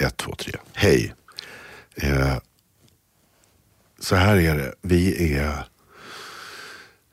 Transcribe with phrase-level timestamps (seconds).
[0.00, 0.52] Ett, två, tre.
[0.72, 1.14] Hej.
[1.94, 2.36] Eh,
[3.98, 4.74] så här är det.
[4.82, 5.68] Vi är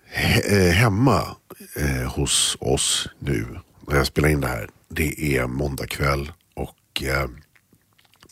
[0.05, 1.35] he eh, hemma
[1.75, 3.59] eh, hos oss nu.
[3.87, 4.69] När jag spelar in det här.
[4.89, 7.27] Det är måndag kväll och eh,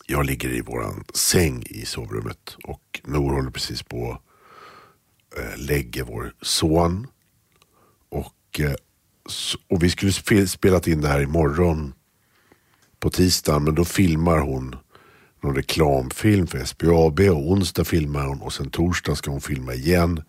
[0.06, 2.56] jag ligger i våran säng i sovrummet.
[2.64, 4.22] Och Nor håller precis på
[5.38, 7.08] eh, lägger vår son.
[8.10, 8.76] Och, eh,
[9.68, 11.94] och vi skulle sp spelat in det här imorgon
[13.02, 13.64] på tisdagen.
[13.64, 14.76] Men då filmar hon
[15.44, 20.24] någon reklamfilm för SBAB och onsdag filmar hon och sen torsdag ska hon filma igen.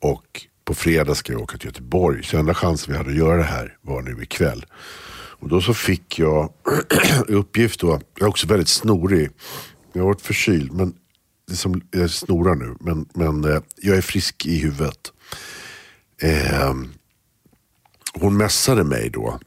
[0.00, 2.24] Och på fredag ska jag åka till Göteborg.
[2.24, 4.66] Så enda chansen vi hade att göra det här var nu ikväll.
[5.40, 6.52] Och då så fick jag
[7.28, 9.30] uppgift då, jag är också väldigt snorig.
[9.92, 10.94] Jag har varit förkyld, men
[11.48, 15.12] det som, jag snorar nu, men, men eh, jag är frisk i huvudet.
[16.22, 16.74] Eh,
[18.14, 19.40] hon mässade mig då.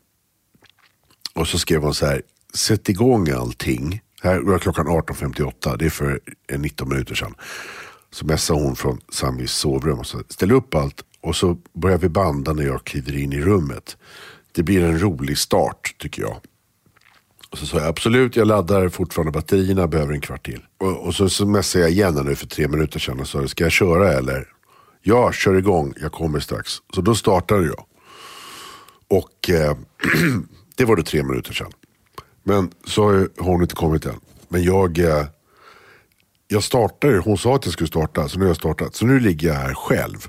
[1.33, 2.21] Och så skrev hon så här,
[2.53, 4.01] sätt igång allting.
[4.21, 6.19] Här var klockan 18.58, det är för
[6.57, 7.35] 19 minuter sedan.
[8.11, 12.09] Så mässade hon från Samis sovrum och så ställ upp allt och så börjar vi
[12.09, 13.97] banda när jag kliver in i rummet.
[14.51, 16.37] Det blir en rolig start tycker jag.
[17.49, 20.65] Och så sa jag absolut, jag laddar fortfarande batterierna, behöver en kvart till.
[20.77, 23.63] Och, och så, så messade jag igen nu för tre minuter sedan och sa, ska
[23.63, 24.47] jag köra eller?
[25.01, 26.71] Ja, kör igång, jag kommer strax.
[26.95, 27.85] Så då startade jag.
[29.07, 29.77] Och eh,
[30.75, 31.71] det var det tre minuter sedan.
[32.43, 34.19] Men så har hon inte kommit än.
[34.49, 35.25] Men jag, eh,
[36.47, 38.95] jag startade, hon sa att jag skulle starta, så nu har jag startat.
[38.95, 40.27] Så nu ligger jag här själv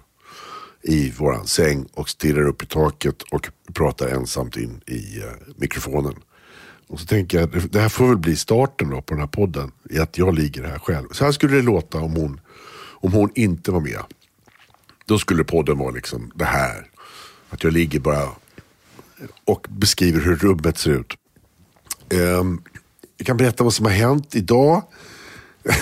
[0.82, 5.26] i våran säng och stirrar upp i taket och pratar ensamt in i eh,
[5.56, 6.14] mikrofonen.
[6.86, 9.72] Och så tänker jag, det här får väl bli starten då på den här podden,
[9.90, 11.08] i att jag ligger här själv.
[11.12, 12.40] Så här skulle det låta om hon,
[13.00, 14.00] om hon inte var med.
[15.06, 16.86] Då skulle podden vara liksom det här.
[17.50, 18.28] Att jag ligger bara
[19.44, 21.14] och beskriver hur rummet ser ut.
[22.14, 22.62] Um,
[23.16, 24.82] jag kan berätta vad som har hänt idag.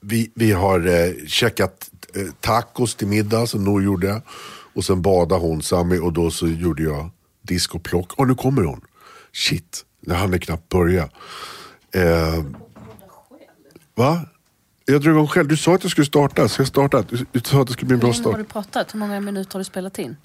[0.00, 4.22] vi, vi har eh, checkat eh, tacos till middag som Nor gjorde.
[4.74, 7.10] Och sen badade hon Sami och då så gjorde jag
[7.42, 8.12] disk och plock.
[8.18, 8.80] Och nu kommer hon.
[9.32, 11.08] Shit, jag hann knappt börja.
[11.92, 12.44] Eh,
[13.94, 14.20] va?
[14.84, 15.48] Jag drog igång själv.
[15.48, 17.08] Du sa att jag skulle starta, så jag startat.
[17.08, 18.46] Du, du sa att det skulle bli en bra Hur länge har start.
[18.48, 18.94] du pratat?
[18.94, 20.16] Hur många minuter har du spelat in?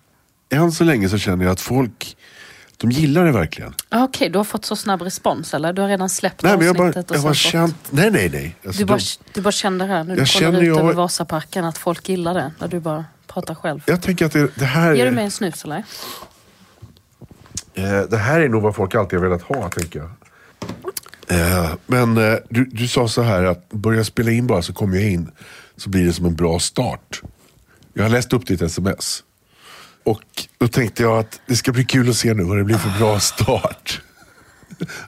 [0.49, 2.17] Än så länge så känner jag att folk,
[2.81, 3.73] de gillar det verkligen.
[3.89, 5.73] Ah, Okej, du har fått så snabb respons eller?
[5.73, 8.55] Du har redan släppt Nej men jag bara, jag bara känt, nej nej nej.
[8.65, 9.03] Alltså, Du bara, de,
[9.33, 12.51] du bara kände här när du känner ut över Vasaparken att folk gillar det.
[12.59, 13.79] När du bara pratar själv.
[13.85, 15.83] jag tänker att det, det här Ger du mig en snus eller?
[17.73, 20.09] Eh, det här är nog vad folk alltid har velat ha, tänker jag.
[21.39, 24.97] Eh, men eh, du, du sa så här att börja spela in bara så kommer
[24.97, 25.31] jag in.
[25.77, 27.21] Så blir det som en bra start.
[27.93, 29.23] Jag har läst upp ditt sms.
[30.03, 30.21] Och
[30.57, 32.99] då tänkte jag att det ska bli kul att se nu vad det blir för
[32.99, 34.01] bra start.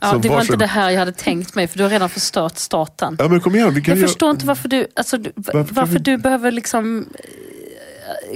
[0.01, 2.09] Ja, Så det var inte det här jag hade tänkt mig för du har redan
[2.09, 3.15] förstört starten.
[3.19, 3.73] Ja men kom igen.
[3.73, 7.05] Vi kan Jag göra- förstår inte varför du, alltså, Varför varför, vi- du behöver liksom...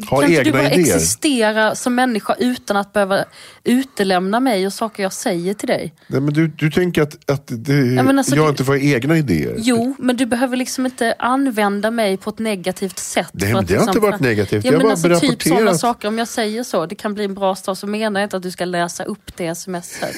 [0.05, 0.95] ha kan inte du egna bara idéer.
[0.95, 3.25] existera som människa utan att behöva
[3.63, 5.93] utelämna mig och saker jag säger till dig?
[6.07, 9.17] Nej, men du, du tänker att, att det, men alltså, jag du- inte får egna
[9.17, 9.55] idéer?
[9.57, 13.29] Jo, men du behöver liksom inte använda mig på ett negativt sätt.
[13.33, 14.65] Nej, men det har liksom, inte varit negativt.
[14.65, 16.07] Ja, Jag men bara alltså, typ sådana saker.
[16.07, 18.43] Om jag säger så, det kan bli en bra start, så menar jag inte att
[18.43, 20.15] du ska läsa upp det smset.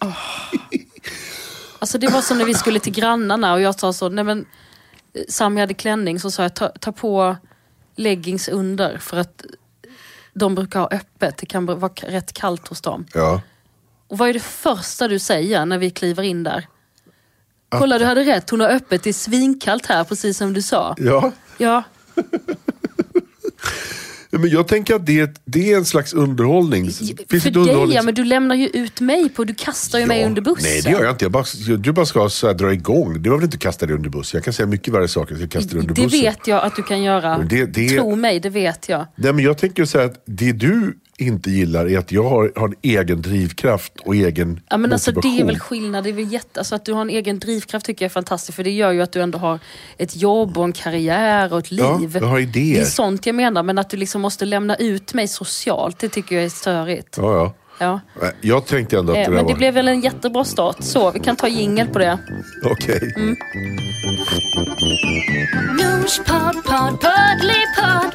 [0.00, 0.12] oh.
[1.80, 4.38] Alltså det var som när vi skulle till grannarna och jag sa så, nej men
[5.14, 7.36] eh, Sami hade klänning, så sa jag ta, ta på
[7.98, 9.44] leggings under för att
[10.34, 13.06] de brukar ha öppet, det kan vara rätt kallt hos dem.
[13.14, 13.40] Ja.
[14.08, 16.66] Och vad är det första du säger när vi kliver in där?
[17.68, 18.50] Kolla, du hade rätt.
[18.50, 19.02] Hon har öppet.
[19.02, 20.94] Det är svinkallt här, precis som du sa.
[20.98, 21.32] ja.
[21.58, 21.82] Ja,
[22.16, 22.22] Ja,
[24.30, 26.90] Men jag tänker att det, det är en slags underhållning.
[27.30, 29.44] Finns för dig ja, men du lämnar ju ut mig på...
[29.44, 30.70] Du kastar ju mig Ja, under bussen.
[30.70, 31.24] Nej det gör jag inte.
[31.24, 31.44] Jag bara,
[31.78, 33.22] du bara ska så här, dra igång.
[33.22, 34.38] Det var väl inte kasta dig under bussen.
[34.38, 36.20] Jag kan säga mycket värre saker att kasta dig under Det bussen.
[36.20, 37.38] vet jag att du kan göra.
[37.38, 39.06] Det- det- Tro mig, det vet jag.
[39.16, 42.52] Nej, men jag tänker så här att det du inte gillar är att jag har,
[42.56, 45.46] har en egen drivkraft och egen Ja, men alltså, det är motivation.
[45.46, 46.04] väl skillnad.
[46.04, 48.56] Det är väl jätte, alltså, att du har en egen drivkraft tycker jag är fantastiskt.
[48.56, 49.58] För det gör ju att du ändå har
[49.96, 52.16] ett jobb och en karriär och ett Ja, liv.
[52.20, 52.74] jag har idéer.
[52.74, 53.62] Det är sånt jag menar.
[53.62, 57.14] Men att du liksom måste lämna ut mig socialt, det tycker jag är störigt.
[57.16, 57.54] Ja, ja.
[57.78, 58.00] Ja.
[58.40, 59.58] Jag tänkte ändå att Eh, det där Men det var...
[59.58, 60.76] blev väl en jättebra start.
[60.80, 62.18] Så, vi kan ta jingel på det.
[62.64, 63.12] Okej.
[63.16, 63.36] Mm.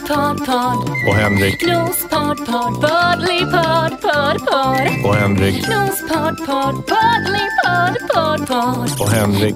[0.07, 0.89] Podd, podd.
[1.07, 1.63] Och Henrik.
[5.05, 5.65] Och Henrik.
[8.99, 9.55] Och Henrik.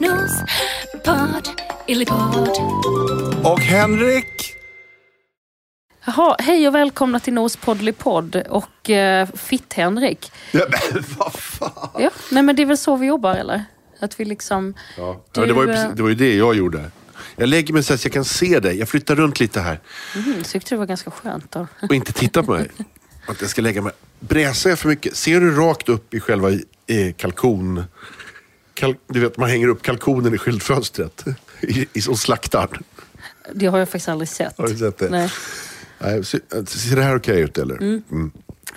[3.44, 4.57] Och Henrik.
[6.10, 10.32] Jaha, hej och välkomna till Nos Podd och eh, Fitt-Henrik.
[10.52, 11.90] Ja, men vad fan.
[12.00, 13.66] Ja, nej men det är väl så vi jobbar eller?
[14.00, 14.74] Att vi liksom...
[14.98, 15.24] Ja.
[15.32, 16.92] Du, ja, det, var ju, eh, precis, det var ju det jag gjorde.
[17.36, 18.80] Jag lägger mig så att jag kan se dig.
[18.80, 19.80] Jag flyttar runt lite här.
[20.16, 21.68] Mm, tyckte det var ganska skönt då.
[21.82, 22.72] och inte titta på mig.
[23.28, 23.94] Att jag ska lägga mig.
[24.20, 25.16] Bräsar jag för mycket?
[25.16, 27.84] Ser du rakt upp i själva eh, kalkon...
[28.74, 31.26] Kal, du vet, man hänger upp kalkonen i skyltfönstret.
[31.62, 32.80] I, i, och slaktar.
[33.54, 34.58] Det har jag faktiskt aldrig sett.
[34.58, 35.10] Har du sett det?
[35.10, 35.30] Nej,
[36.00, 37.78] Nej, ser, det här okej ut eller?
[37.78, 38.32] Mm.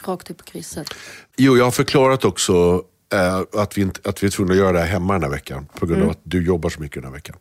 [0.04, 0.94] rakt upp i krysset.
[1.36, 4.72] Jo, jag har förklarat också eh, att, vi inte, att vi är tvungna att göra
[4.72, 5.66] det här hemma den här veckan.
[5.78, 7.36] På grund av att du jobbar så mycket den här veckan.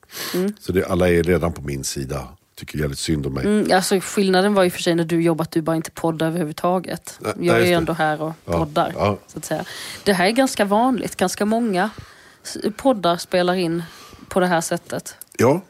[0.60, 2.28] Så det, alla är redan på min sida.
[2.56, 3.46] Tycker jävligt synd om mig.
[3.46, 7.20] Mm, alltså, skillnaden var ju för sig när du jobbat, du bara inte poddar överhuvudtaget.
[7.20, 8.92] Nej, Jag är ju ändå här och Ja, poddar.
[8.96, 9.18] ja.
[9.28, 9.66] Så att säga.
[10.04, 11.16] Det här är ganska vanligt.
[11.16, 11.90] Ganska många
[12.78, 13.84] poddar spelar in
[14.28, 15.16] på det här sättet.
[15.38, 15.62] Ja.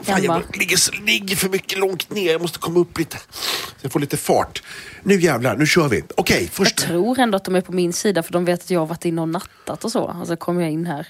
[0.00, 2.32] Fan, jag ligger, ligger för mycket långt ner.
[2.32, 3.16] Jag måste komma upp lite.
[3.30, 4.62] Så jag får lite fart.
[5.02, 6.02] Nu jävlar, nu kör vi.
[6.16, 6.76] Okej, Jag först.
[6.76, 9.04] tror ändå att de är på min sida för de vet att jag har varit
[9.04, 10.08] inne och nattat och så.
[10.08, 11.06] Alltså kommer jag in här.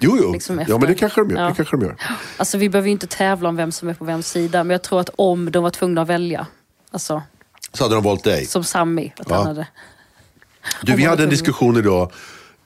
[0.00, 0.32] Jo, jo.
[0.32, 1.42] liksom ja, men det kanske de gör.
[1.42, 1.48] Ja.
[1.48, 1.96] Det kanske de gör.
[2.36, 4.64] Alltså vi behöver ju inte tävla om vem som är på vems sida.
[4.64, 6.46] Men jag tror att om de var tvungna att välja.
[6.90, 7.22] Alltså
[7.72, 8.46] Så hade de valt dig.
[8.46, 9.12] som Sammy.
[9.16, 9.36] Att Ja.
[9.36, 9.66] han hade...
[10.82, 12.12] Du, vi hade en diskussion idag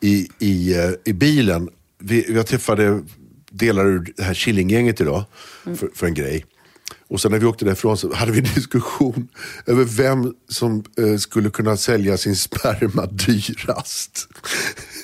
[0.01, 1.69] i, i, eh, i bilen.
[1.99, 3.03] Vi, jag träffade
[3.53, 5.25] delar ur det här Killinggänget idag
[5.67, 5.79] Mm.
[5.79, 6.47] för, för en grej.
[7.09, 9.29] Och sen när vi åkte därifrån så hade vi en diskussion
[9.67, 14.29] över vem som eh, skulle kunna sälja sin sperma dyrast.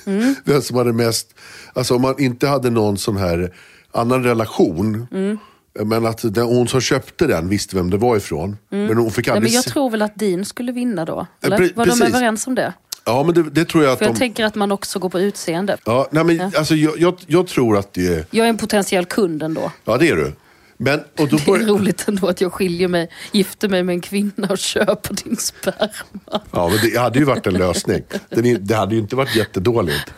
[0.05, 0.35] Mm.
[0.45, 1.33] Vem som hade mest,
[1.73, 3.53] alltså om man inte hade någon sån här
[3.91, 5.07] annan relation.
[5.11, 5.37] Mm.
[5.85, 8.57] Men att den, hon som köpte den visste vem det var ifrån.
[8.69, 9.33] Men hon fick Mm.
[9.33, 11.27] Nej, aldrig men jag tror väl att din skulle vinna då.
[11.41, 11.57] Eller?
[11.57, 12.73] pre- var de överens om det?
[13.09, 14.19] Ja men det, det tror jag att För jag de...
[14.19, 15.77] tänker att man också går på utseende.
[15.85, 18.25] Ja, nej, men, Alltså, jag, jag, jag tror att det är...
[18.31, 19.71] Jag är en potentiell kund ändå.
[19.85, 20.33] Ja, det är du.
[20.77, 24.01] Men, och då Det är roligt ändå att jag skiljer mig, gifter mig med en
[24.01, 26.41] kvinna och köper din sperma.
[26.51, 28.01] ja, men det hade ju varit en lösning.
[28.29, 30.13] Den det hade ju inte varit jättedåligt.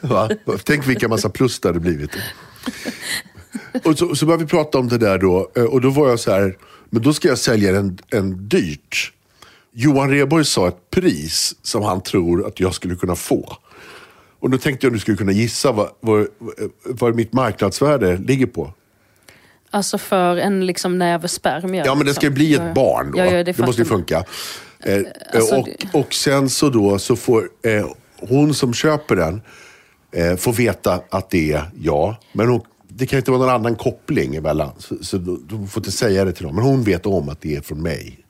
[0.00, 0.28] Va?
[0.64, 2.10] Tänk vilka massa plus det hade blivit.
[3.84, 5.50] Och så, så började vi prata om det där då.
[5.56, 6.56] eh, Och då var jag så här,
[6.90, 9.12] men då ska jag sälja den en dyrt.
[9.78, 13.56] Johan Rheborg sa ett pris som han tror att jag skulle kunna få.
[14.40, 16.26] Och då tänkte jag att du skulle kunna gissa vad, vad,
[16.84, 18.72] vad mitt marknadsvärde ligger på.
[19.70, 21.86] Alltså för en liksom näve spermier.
[21.86, 23.18] Ja, men det ska ju bli ett barn då.
[23.18, 24.24] Ja, ja, det, det måste ju funka.
[24.84, 25.00] Eh,
[25.34, 25.68] Alltså, och,
[26.00, 27.86] och sen så då så får eh,
[28.20, 29.40] hon som köper den
[30.12, 32.14] eh, får veta att det är jag.
[32.32, 34.70] Men hon, det kan inte vara någon annan koppling emellan.
[34.78, 36.54] Så, så du, får inte säga det till dem.
[36.54, 38.25] Men hon vet om att det är från mig.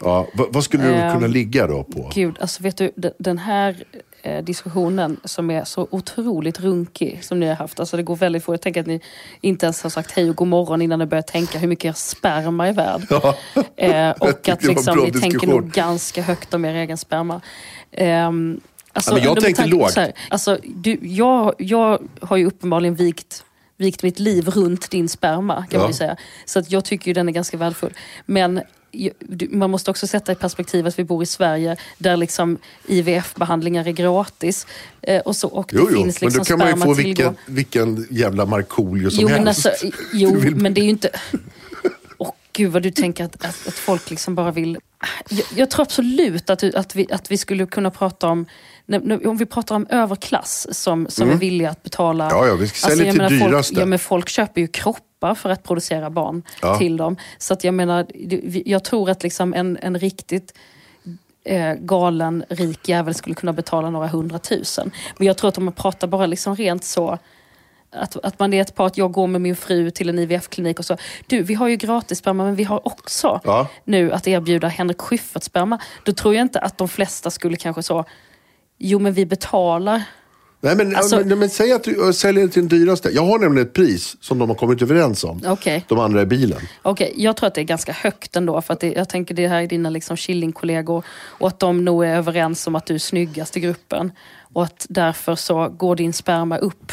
[0.00, 1.06] Ja, vad, skulle du Mm.
[1.06, 2.10] Eh, kunna ligga då på?
[2.14, 3.84] Gud, alltså vet du, de- den här
[4.22, 7.80] eh, diskussionen som är så otroligt runkig som ni har haft.
[7.80, 8.52] Alltså det går väldigt fort.
[8.52, 9.00] Jag tänker att ni
[9.40, 11.92] inte ens har sagt hej och god morgon innan ni börjar tänka hur mycket er
[11.92, 13.02] sperma är värd.
[13.10, 13.34] Ja.
[13.76, 17.40] Eh, och att liksom, ni tänker nog ganska högt om er egen sperma.
[17.92, 18.60] Ehm,
[18.92, 19.96] alltså, Ja, men jag tänkte lågt.
[19.96, 23.43] här, Alltså, du, jag, jag har ju uppenbarligen vikt
[23.76, 25.78] vikt mitt liv runt din sperma kan Ja.
[25.78, 26.16] man ju säga.
[26.44, 27.92] Så att jag tycker ju den är ganska värdefull.
[28.26, 28.60] Men
[29.50, 33.92] man måste också sätta i perspektiv att vi bor i Sverige där liksom IVF-behandlingar är
[33.92, 34.66] gratis.
[35.02, 36.94] Eh, och, så, och det Jo, jo, finns men liksom då kan man ju få
[37.02, 39.66] vilken, vilken jävla Markoolio som Jo, men, helst.
[39.66, 41.10] alltså, jo vill- men det är ju inte...
[42.18, 44.78] Åh gud vad du tänker att, att, att folk liksom bara vill...
[45.28, 48.46] Jag, jag tror absolut att, att, vi, att vi skulle kunna prata om...
[49.26, 52.24] Om vi pratar om överklass som, som är villiga att betala...
[52.30, 52.36] Mm.
[52.36, 53.74] Ja, ja, vi säljer jag till dyraste.
[53.74, 56.78] Folk, ja, men folk köper ju kroppar för att producera barn Ja.
[56.78, 57.16] till dem.
[57.38, 58.06] Så att jag menar,
[58.64, 60.54] jag tror att liksom en, en riktigt
[61.44, 64.90] eh, galen rik jävel skulle kunna betala några hundratusen.
[65.18, 67.18] Men jag tror att om man pratar bara liksom rent så
[67.96, 70.78] att, att man är ett par, att jag går med min fru till en IVF-klinik
[70.78, 70.96] och så.
[71.26, 73.68] Du, vi har ju gratis sperma men vi har också Ja.
[73.84, 75.78] nu att erbjuda Henrik Schyffert sperma.
[76.04, 78.04] Då tror jag inte att de flesta skulle kanske så,
[78.88, 80.02] jo men vi betalar.
[80.60, 83.10] Nej, men, Alltså- men, men säg att du säljer till den dyraste.
[83.10, 85.40] Jag har nämligen ett pris som de har kommit överens om.
[85.46, 85.84] Okej.
[85.88, 86.58] De andra i bilen.
[86.82, 88.62] Okej, jag tror att det är ganska högt ändå.
[88.62, 91.04] För att det, jag tänker det här är dina liksom Killing-kollegor.
[91.08, 94.12] Och att de nog är överens om att du är snyggast i gruppen.
[94.52, 96.92] Och att därför så går din sperma upp.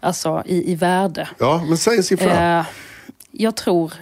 [0.00, 1.28] Alltså i, i värde.
[1.38, 2.58] Ja, men säg en siffra.
[2.58, 2.66] Eh,
[3.30, 3.92] jag tror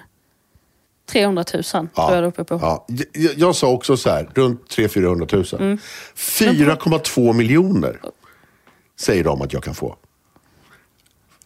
[1.07, 2.55] 300 000 tror jag det uppe på.
[2.63, 2.87] Ja.
[3.13, 5.79] Jag, jag sa också så här, runt 300 000 Mm.
[6.17, 8.01] 4,2 miljoner
[9.01, 9.97] säger de att jag kan få.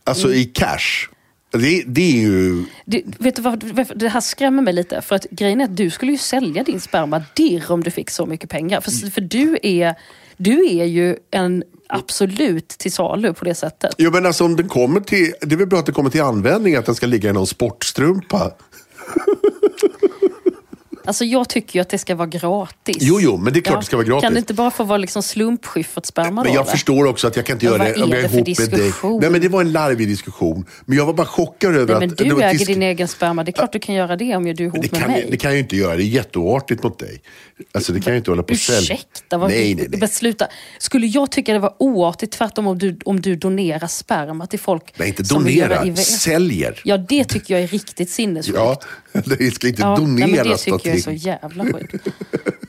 [0.04, 0.38] Alltså Mm.
[0.38, 1.08] i cash.
[1.52, 2.64] Det, det är ju...
[2.84, 5.02] Det, vet du vad, det här skrämmer mig lite.
[5.02, 8.10] För att grejen är att du skulle ju sälja din sperma dirr om du fick
[8.10, 8.80] så mycket pengar.
[8.80, 9.94] För, för du, är,
[10.36, 13.94] du är ju en absolut till salu på det sättet.
[13.98, 15.32] Jo, men alltså om den kommer till...
[15.40, 17.46] Det är väl bra att det kommer till användning att den ska ligga i någon
[17.46, 18.52] sportstrumpa.
[21.04, 22.96] Alltså jag tycker ju att det ska vara gratis.
[23.00, 24.22] Jo, jo, men det är klart det ska vara gratis.
[24.22, 26.58] Kan det inte bara få vara liksom slumpskyffertsperma Men då?
[26.58, 28.70] jag förstår också att jag kan inte Men göra det om jag är ihop med
[28.70, 28.92] dig.
[29.20, 30.64] Nej, men det var en larvig diskussion.
[30.84, 32.18] Men jag var bara chockad över Nej, men att...
[32.18, 33.44] du det var äger disk- din egen sperma.
[33.44, 35.26] Det är klart du kan göra det om du är ihop det med kan, mig.
[35.30, 35.96] det kan jag ju inte göra.
[35.96, 37.22] Det är jätteoartigt mot dig.
[37.72, 38.80] Alltså det kan jag inte hålla på sälja.
[38.80, 40.00] Ursäkta, vad, Nej, nej, nej.
[40.00, 40.48] Men sluta.
[40.78, 44.94] Skulle jag tycka det var oartigt tvärtom om du, om du donerar sperma till folk
[44.96, 45.96] Nej, inte donera.
[45.96, 46.80] Säljer.
[46.84, 48.58] Ja, det tycker jag är riktigt sinnessjukt.
[48.58, 48.80] Ja,
[49.38, 50.36] det ska inte Ja, nej, men
[50.92, 51.94] det är så jävla sjukt.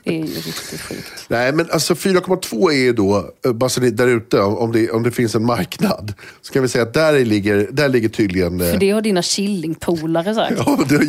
[0.04, 1.12] Det är ju riktigt sjukt.
[1.28, 4.90] Nej, men alltså 4,2 är ju då, eh, bara så ni där ute, om det,
[4.90, 6.12] om det finns en marknad,
[6.42, 8.60] så kan vi säga att där ligger, där ligger tydligen...
[8.60, 10.52] eh, För det har dina killingpolare sagt.
[10.66, 11.04] Ja, men det,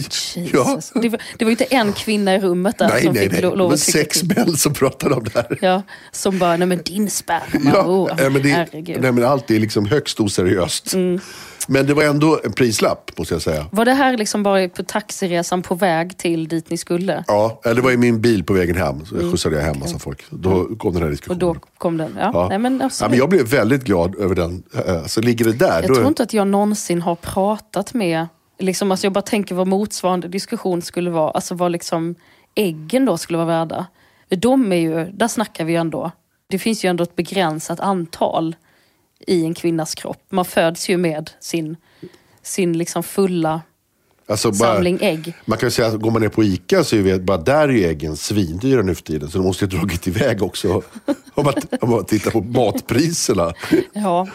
[0.53, 0.79] ja.
[1.01, 3.41] Det, var, det var inte en kvinna i rummet där Nej, som nej, fick nej.
[3.55, 5.57] lov att tycka sex män som pratade om det här.
[5.61, 8.89] Ja, som bara, nej men din sperma, Ja, oh, nej, men det, herregud.
[8.89, 9.01] Mm.
[9.01, 10.93] nej, men allt är liksom högst oseriöst.
[11.67, 13.65] Men det var ändå en prislapp, måste jag säga.
[13.71, 17.23] Var det här liksom bara på taxiresan på väg till dit ni skulle?
[17.27, 19.05] Ja, eller det var i min bil på vägen hem.
[19.05, 20.23] Så skjutsade jag hem massa folk.
[20.29, 21.05] Då kom den här Mm.
[21.07, 21.39] Och diskussionen.
[21.39, 22.15] då kom den?
[22.19, 22.47] Ja, Ja.
[22.49, 23.09] Nej, men, ja, absolut.
[23.09, 24.63] men jag blev väldigt glad över den.
[24.87, 25.81] Eh, Så ligger det där.
[25.81, 28.27] Jag då, tror inte att jag någonsin har pratat med,
[28.59, 32.15] liksom, alltså jag bara tänker vad motsvarande diskussion skulle vara, alltså vad liksom
[32.55, 33.85] äggen då skulle vara värda.
[34.29, 36.11] De är ju, där snackar vi ju ändå,
[36.49, 38.55] det finns ju ändå ett begränsat antal
[39.27, 40.25] i en kvinnas kropp.
[40.29, 41.77] Man föds ju med sin,
[42.41, 43.61] sin liksom fulla
[44.27, 45.33] alltså, bara, samling ägg.
[45.45, 47.69] Man kan ju säga att går man ner på Ica så är vi, bara där
[47.69, 49.29] är ju äggen svindyra nu för tiden.
[49.29, 50.67] Så de måste ju ha dragit iväg också.
[51.33, 53.53] om, man, om man tittar på matpriserna.
[53.93, 54.27] Ja.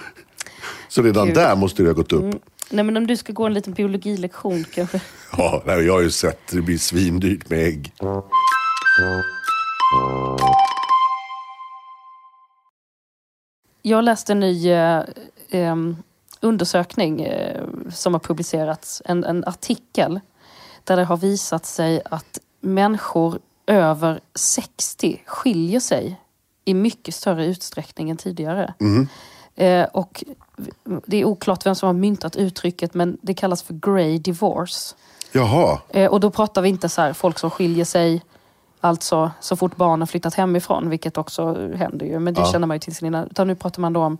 [0.88, 1.36] Så redan Gud.
[1.36, 2.34] där måste det ha gått upp.
[2.70, 5.00] Nej men om du ska gå en liten biologilektion kanske.
[5.36, 7.92] Ja, jag har ju sett det blir svindyrt med ägg.
[13.88, 15.02] Jag läste en ny eh,
[15.50, 15.96] em,
[16.40, 20.20] undersökning eh, som har publicerats, en, en artikel
[20.84, 26.20] där det har visat sig att människor över 60 skiljer sig
[26.64, 28.74] i mycket större utsträckning än tidigare.
[29.54, 30.24] Eh, och
[31.06, 34.94] det är oklart vem som har myntat uttrycket men det kallas för grey divorce.
[35.32, 38.22] Jaha, Eh, och då pratar vi inte så här folk som skiljer sig
[38.80, 42.52] Alltså så fort barnen flyttat hemifrån, vilket också händer ju, men det Ja.
[42.52, 43.26] känner man ju till sin innan.
[43.26, 44.18] Utan nu pratar man då om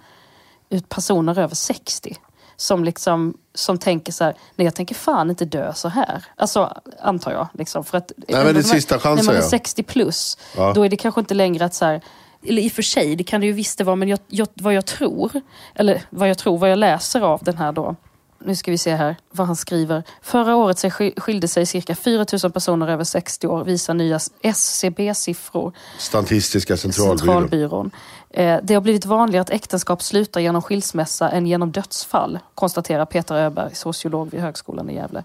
[0.89, 2.17] personer över 60.
[2.57, 6.25] Som liksom som tänker så här, nej jag tänker fan inte dö så här.
[6.37, 7.47] Alltså antar jag.
[7.53, 9.49] Liksom, för att, Nej, men det är sista När chansen, man är ja.
[9.49, 10.73] 60 plus, Ja.
[10.73, 12.01] då är det kanske inte längre att så här,
[12.47, 14.49] eller i och för sig, det kan det ju visst det vara, men jag, jag,
[14.55, 15.31] vad jag tror,
[15.75, 17.97] eller vad jag tror, vad jag läser av den här då,
[18.39, 20.03] nu ska vi se här vad han skriver.
[20.23, 25.73] Förra året skilde sig cirka 4 000 personer över 60 år, visar nya SCB-siffror.
[25.99, 27.19] Statistiska centralbyrån.
[27.19, 27.91] Centralbyrån.
[28.31, 33.35] Eh, det har blivit vanligare att äktenskap slutar genom skilsmässa än genom dödsfall, konstaterar Peter
[33.35, 35.25] Öberg, sociolog vid Högskolan i Gävle.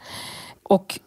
[0.63, 0.99] Och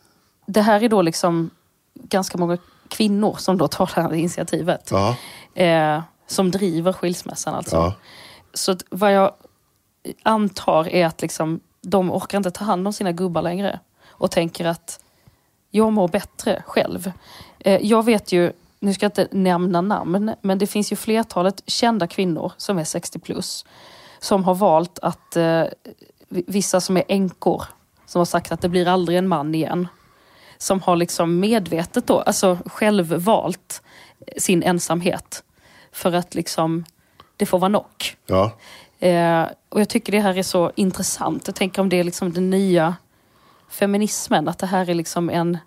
[0.46, 1.50] det här är då liksom
[1.94, 2.58] ganska många
[2.88, 4.88] kvinnor som då tar det här initiativet.
[4.90, 5.16] Ja,
[5.54, 7.76] Eh, som driver skilsmässan alltså.
[7.76, 7.94] ja.
[8.54, 9.32] Så vad jag
[10.22, 13.80] antar är att liksom, de orkar inte ta hand om sina gubbar längre.
[14.08, 15.00] Och tänker att
[15.70, 17.12] jag mår bättre själv.
[17.58, 21.62] Eh, jag vet ju, nu ska jag inte nämna namn, men det finns ju flertalet
[21.66, 23.64] kända kvinnor som är 60 plus.
[24.18, 25.64] Som har valt att, eh,
[26.28, 27.62] vissa som är änkor,
[28.06, 29.88] som har sagt att det blir aldrig en man igen.
[30.58, 33.82] Som har liksom medvetet då, alltså själv valt
[34.26, 35.44] eh, sin ensamhet.
[35.92, 36.84] För att liksom,
[37.36, 38.16] det får vara nog.
[38.26, 38.52] ja.
[39.06, 41.42] Eh, och jag tycker det här är så intressant.
[41.46, 42.96] Jag tänker om det är liksom den nya
[43.70, 44.48] feminismen.
[44.48, 45.58] Att det här är liksom en...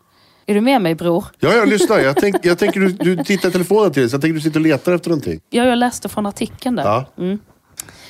[0.46, 1.25] Är du med mig bror?
[1.39, 2.00] Ja, jag lyssnar.
[2.00, 4.41] Jag, tänk, jag tänker du, du tittar i telefonen till dig, så jag tänker du
[4.41, 5.41] sitter och letar efter någonting.
[5.50, 6.84] Ja, jag läste från artikeln där.
[6.84, 7.05] Ja.
[7.17, 7.39] Mm.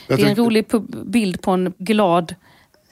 [0.08, 0.66] Det är en rolig
[1.06, 2.36] bild på en glad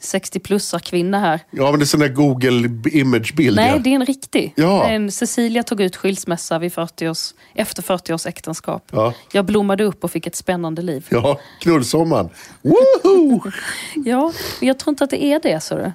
[0.02, 1.40] 60-plussar kvinna här.
[1.52, 3.56] Ja, men det är sån där Google image-bild.
[3.56, 3.78] Nej, ja.
[3.78, 4.54] det är en riktig.
[4.56, 4.84] Ja.
[4.84, 8.88] Det är En Cecilia tog ut skilsmässa vid 40 års, efter 40 års äktenskap.
[8.92, 9.14] Ja.
[9.32, 11.08] Jag blommade upp och fick ett spännande liv.
[11.10, 12.30] Ja, knullsommaren.
[12.62, 13.42] Woho!
[14.06, 15.60] Ja, men jag tror inte att det är det.
[15.60, 15.92] Så du.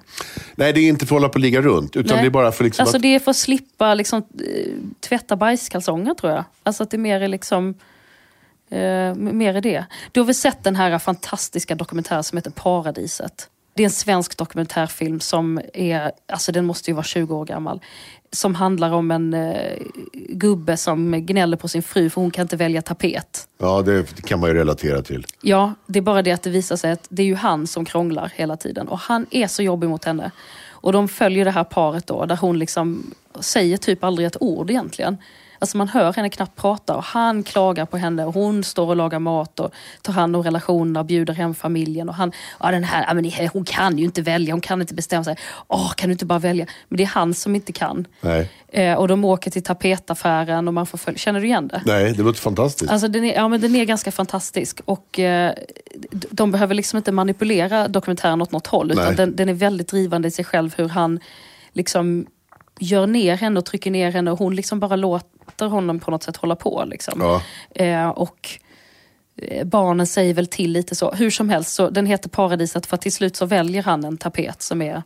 [0.54, 1.96] Nej, det är inte för att hålla på och ligga runt.
[1.96, 2.24] Utan Nej.
[2.24, 3.02] det är bara för liksom Alltså att...
[3.02, 6.44] det är för att slippa liksom, eh, tvätta bajskalsonger tror jag.
[6.62, 7.74] Alltså att det mer är liksom...
[8.70, 9.84] Eh, mer är det.
[10.12, 13.48] Du har väl sett den här fantastiska dokumentären som heter Paradiset?
[13.74, 17.80] Det är en svensk dokumentärfilm som är, alltså den måste ju vara 20 år gammal.
[18.32, 19.78] Som handlar om en eh,
[20.12, 23.48] gubbe som gnäller på sin fru för hon kan inte välja tapet.
[23.58, 25.26] Ja, det kan man ju relatera till.
[25.40, 27.84] Ja, det är bara det att det visar sig att det är ju han som
[27.84, 28.88] krånglar hela tiden.
[28.88, 30.30] Och han är så jobbig mot henne.
[30.70, 34.70] Och de följer det här paret då, där hon liksom säger typ aldrig ett ord
[34.70, 35.16] egentligen.
[35.62, 38.96] Alltså man hör henne knappt prata och han klagar på henne och hon står och
[38.96, 42.08] lagar mat och tar hand om relationerna och bjuder hem familjen.
[42.08, 45.24] Och han, ja den här, men hon kan ju inte välja, hon kan inte bestämma
[45.24, 45.36] sig.
[45.68, 46.66] Åh, kan du inte bara välja?
[46.88, 48.06] Men det är han som inte kan.
[48.68, 51.18] Eh, och de åker till tapetaffären och man får följa.
[51.18, 51.82] Känner du igen det?
[51.86, 52.92] Nej, det låter fantastiskt.
[52.92, 55.52] Alltså den är, ja, men den är ganska fantastisk och eh,
[56.10, 60.28] de behöver liksom inte manipulera dokumentären åt något håll utan den, den är väldigt drivande
[60.28, 61.20] i sig själv hur han
[61.72, 62.26] liksom
[62.82, 66.22] gör ner henne och trycker ner henne och hon liksom bara låter honom på något
[66.22, 66.84] sätt hålla på.
[66.86, 67.20] Liksom.
[67.20, 67.42] Ja.
[67.84, 68.48] Eh, och
[69.42, 71.12] eh, barnen säger väl till lite så.
[71.12, 74.62] Hur som helst, så den heter Paradiset för till slut så väljer han en tapet
[74.62, 75.02] som är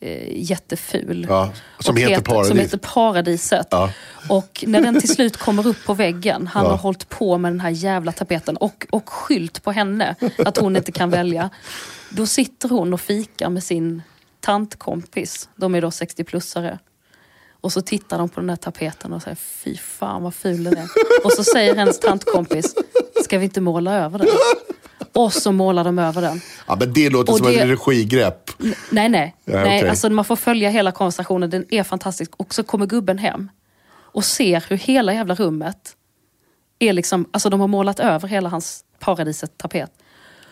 [0.00, 1.26] eh, jätteful.
[1.28, 2.48] Ja, som heter Paradis.
[2.48, 3.66] Som heter Paradiset.
[3.70, 3.90] Ja.
[4.28, 6.70] Och när den till slut kommer upp på väggen, han Ja.
[6.70, 10.76] har hållit på med den här jävla tapeten och, och skylt på henne att hon
[10.76, 11.50] inte kan välja.
[12.10, 14.02] Då sitter hon och fikar med sin
[14.40, 16.78] tantkompis, de är då 60-plussare.
[17.66, 20.76] Och så tittar de på den här tapeten och säger fy fan vad ful den
[20.76, 20.88] är.
[21.24, 22.74] Och så säger hennes tantkompis,
[23.24, 24.28] ska vi inte måla över den?
[25.12, 26.40] Och så målar de över den.
[26.68, 28.50] Ja, men det låter Och som det- en regigrepp.
[28.90, 29.36] Nej, nej.
[29.44, 29.88] Ja, nej okej.
[29.90, 32.30] alltså man får följa hela konversationen, den är fantastisk.
[32.36, 33.50] Och så kommer gubben hem
[33.94, 35.96] och ser hur hela jävla rummet
[36.78, 39.90] är liksom, alltså de har målat över hela hans paradiset-tapet.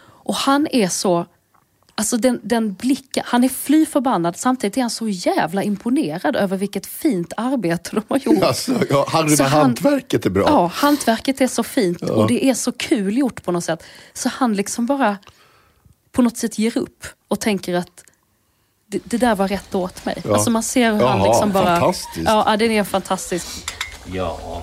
[0.04, 1.26] Och han är så,
[1.94, 6.56] alltså den, den blicken, han är fly förbannad samtidigt är han så jävla imponerad över
[6.56, 8.42] vilket fint arbete de har gjort.
[8.44, 10.44] Alltså, ja, han, Så det han- hantverket är bra.
[10.48, 13.82] Ja, hantverket är så fint och det är så kul gjort på något sätt.
[14.12, 15.18] Så han liksom bara
[16.12, 18.04] på något sätt ger upp och tänker att
[18.86, 20.22] det, det där var rätt åt mig.
[20.24, 20.34] Ja.
[20.34, 21.64] Alltså man ser hur han Jaha, liksom bara...
[21.64, 22.26] fantastiskt.
[22.26, 23.46] Ja, ja, den är fantastisk.
[24.12, 24.62] Ja,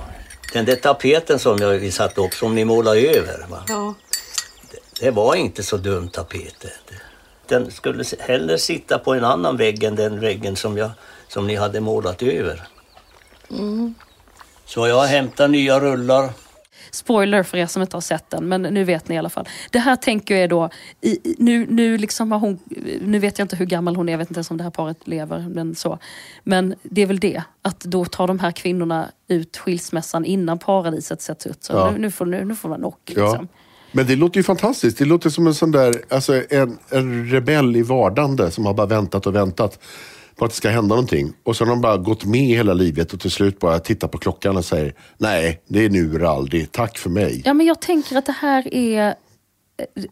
[0.53, 3.45] den där tapeten som jag, vi satte upp, som ni målade över.
[3.49, 3.63] Va?
[3.67, 3.93] Ja.
[4.99, 6.65] Det var inte så dum tapet.
[7.51, 10.91] Den skulle hellre sitta på en annan vägg än den väggen som, jag,
[11.27, 12.61] som ni hade målat över.
[14.65, 16.29] Så jag hämtar nya rullar.
[16.91, 19.47] Spoiler för er som inte har sett den, men nu vet ni i alla fall.
[19.71, 20.69] Det här tänker jag är då,
[21.01, 22.59] i, nu, nu, liksom har hon,
[23.01, 24.71] nu vet jag inte hur gammal hon är, jag vet inte ens om det här
[24.71, 25.45] paret lever.
[25.49, 25.99] Men, så.
[26.43, 31.21] men det är väl det, att då tar de här kvinnorna ut skilsmässan innan paradiset
[31.21, 31.63] sätts ut.
[31.63, 31.91] Så Ja.
[31.91, 33.11] nu, nu, får, nu, nu får man knock.
[33.15, 33.45] Ja.
[33.91, 34.97] Men det låter ju fantastiskt.
[34.97, 38.87] Det låter som en sån där, alltså en, en rebell i vardande som har bara
[38.87, 39.79] väntat och väntat
[40.35, 41.33] på att det ska hända någonting.
[41.43, 44.17] Och så har de bara gått med hela livet och till slut bara tittar på
[44.17, 46.71] klockan och säger nej, det är nu eller aldrig.
[46.71, 47.41] Tack för mig.
[47.45, 49.13] Ja, men jag tänker att det här är eh,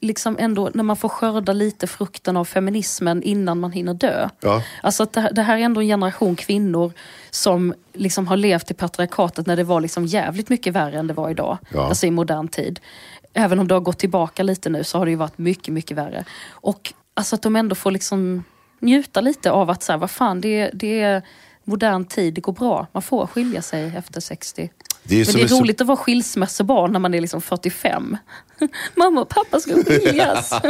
[0.01, 4.30] liksom ändå när man får skörda lite frukten av feminismen innan man hinner dö.
[4.41, 4.63] Ja.
[4.84, 6.91] Alltså att det, här- det här är ändå en generation kvinnor
[7.30, 11.13] som liksom har levt i patriarkatet när det var liksom jävligt mycket värre än det
[11.13, 11.58] var idag.
[11.73, 11.88] Ja.
[11.88, 12.80] Alltså i modern tid.
[13.34, 15.98] Även om det har gått tillbaka lite nu så har det ju varit mycket, mycket
[15.98, 16.26] värre.
[16.50, 18.44] Och alltså att de ändå får liksom
[18.80, 21.22] njuta lite av att så här, vad fan, det, det är
[21.63, 22.88] modern tid, det går bra.
[22.92, 24.70] Man får skilja sig efter 60.
[25.03, 28.17] Det är Men det är så- roligt att vara skilsmässobarn när man är liksom 45.
[28.95, 30.49] Mamma och pappa ska skiljas.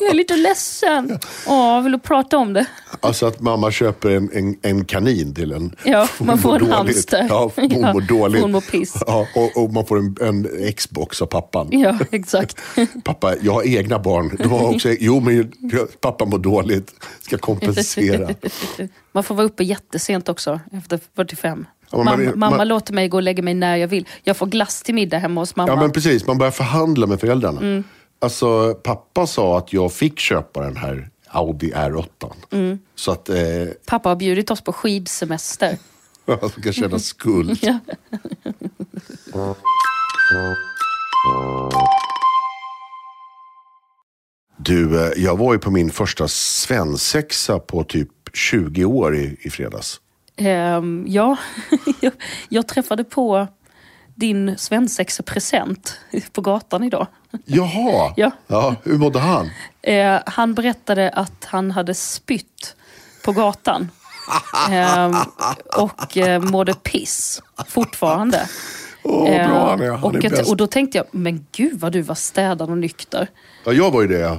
[0.00, 1.18] Jag är lite ledsen.
[1.46, 2.66] Åh, vill du prata om det?
[3.00, 5.76] Alltså att mamma köper en, en, en kanin till en.
[5.84, 6.74] Ja, Hon man får en dåligt.
[6.74, 7.26] hamster.
[7.28, 8.42] Ja, hon Ja, mår dåligt.
[8.42, 8.94] hon mår piss.
[9.06, 11.68] Ja, och, och man får en, en Xbox av pappan.
[11.70, 12.56] Ja, exakt.
[13.04, 14.36] Pappa, jag har egna barn.
[14.38, 15.52] De har också, jo, men
[16.00, 16.92] pappa mår dåligt.
[17.20, 18.30] Ska kompensera.
[19.12, 21.66] Man får vara uppe jättesent också, efter 45.
[21.92, 24.08] Ja, mamma, man- mamma man- låter mig gå och lägga mig när jag vill.
[24.22, 25.72] Jag får glass till middag hemma hos mamma.
[25.72, 26.26] Ja, men precis.
[26.26, 27.60] Man börjar förhandla med föräldrarna.
[27.60, 27.84] Mm.
[28.18, 32.32] Alltså, pappa sa att jag fick köpa den här Audi R8.
[32.50, 32.78] Mm.
[32.94, 33.36] Så att eh,
[33.86, 35.78] Pappa har bjudit oss på skidsemester.
[36.26, 37.58] jag ska känna skuld.
[39.34, 39.54] Ja.
[44.56, 49.50] Du, eh, jag var ju på min första svensexa på typ 20 år i, i
[49.50, 50.00] fredags.
[50.36, 51.36] Ehm, ja,
[52.48, 53.46] jag, träffade på
[54.14, 55.98] din svensexepresent
[56.32, 57.06] på gatan idag.
[57.44, 58.12] Jaha,
[58.46, 58.74] Ja.
[58.82, 59.50] hur mådde han?
[59.82, 62.76] Eh, han berättade att han hade spytt
[63.24, 63.90] på gatan.
[64.70, 65.16] Ehm,
[65.76, 68.48] och eh, mådde piss fortfarande.
[69.02, 69.90] Vad bra han är.
[69.90, 70.50] Han och, är bäst.
[70.50, 73.28] och då tänkte jag, men gud vad du var städad och nykter.
[73.64, 74.38] Ja, jag var ju det.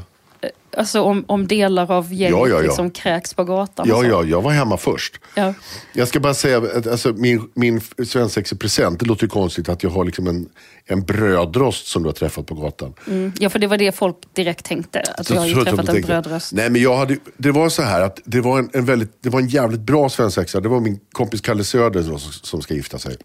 [0.77, 2.61] Alltså om, om delar av gänget Ja, ja, ja.
[2.61, 3.85] liksom kräks på gatan.
[3.89, 4.05] ja, så.
[4.05, 5.19] ja jag var hemma först.
[5.35, 5.53] Ja.
[5.93, 9.89] Jag ska bara säga, att, alltså, min, min svensexepresent, det låter ju konstigt att jag
[9.89, 10.49] har liksom en,
[10.85, 12.93] en brödrost som du har träffat på gatan.
[13.07, 13.31] Mm.
[13.39, 14.99] ja, för det var det folk direkt tänkte.
[15.17, 16.53] Att jag har ju Så- så- träffat så- en brödröst.
[16.53, 19.29] Nej, men jag hade, det var så här att det var en, en, väldigt, det
[19.29, 20.59] var en jävligt bra svensexa.
[20.59, 23.15] Det var min kompis Kalle Söder som, som ska gifta sig.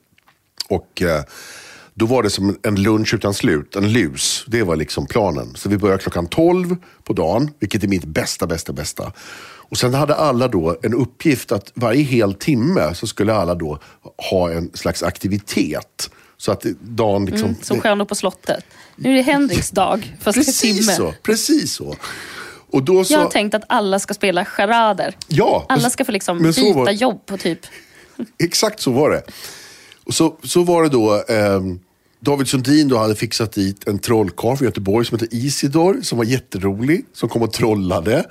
[0.69, 1.23] Och eh,
[1.99, 4.45] Då var det som en lunch utan slut, en lus.
[4.47, 5.55] Det var liksom planen.
[5.55, 9.13] Så vi började klockan 12 på dagen, vilket är mitt bästa, bästa, bästa.
[9.41, 13.79] Och sen hade alla då en uppgift att varje hel timme så skulle alla då
[14.31, 16.11] ha en slags aktivitet.
[16.37, 17.49] Så att dagen liksom...
[17.49, 18.65] Mm, som Stjärnor på slottet.
[18.97, 20.93] Nu är det Henriks dag, fast en Precis timme.
[20.97, 21.97] så, precis så.
[22.71, 23.13] Och då så...
[23.13, 25.17] Jag har tänkt att alla ska spela charader.
[25.29, 27.61] Ja, Alla ska få liksom byta var- jobb på typ...
[28.43, 29.23] Exakt så var det.
[30.05, 31.81] Och så, så var det då, ehm,
[32.21, 36.25] David Sundin då hade fixat dit en trollkarl från Göteborg som hette Isidor, som var
[36.25, 38.25] jätterolig, som kom och trollade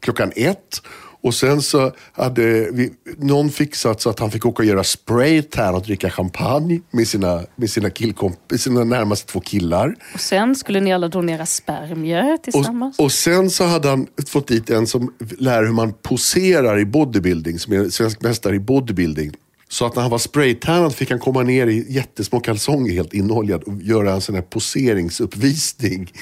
[0.00, 0.82] klockan ett.
[1.22, 5.74] Och sen så hade vi, någon fixat så att han fick åka och göra spraytan
[5.74, 9.94] och dricka champagne med sina, med sina, killkomp- sina närmaste två killar.
[10.14, 12.98] Och sen skulle ni alla donera spermier tillsammans.
[12.98, 16.84] Och, och sen så hade han fått dit en som lär hur man poserar i
[16.84, 19.32] bodybuilding, som är svensk mästare i bodybuilding.
[19.72, 23.62] Så att när han var spraytannad fick han komma ner i jättesmå kalsonger helt inoljad
[23.62, 26.12] och göra en sån här poseringsuppvisning.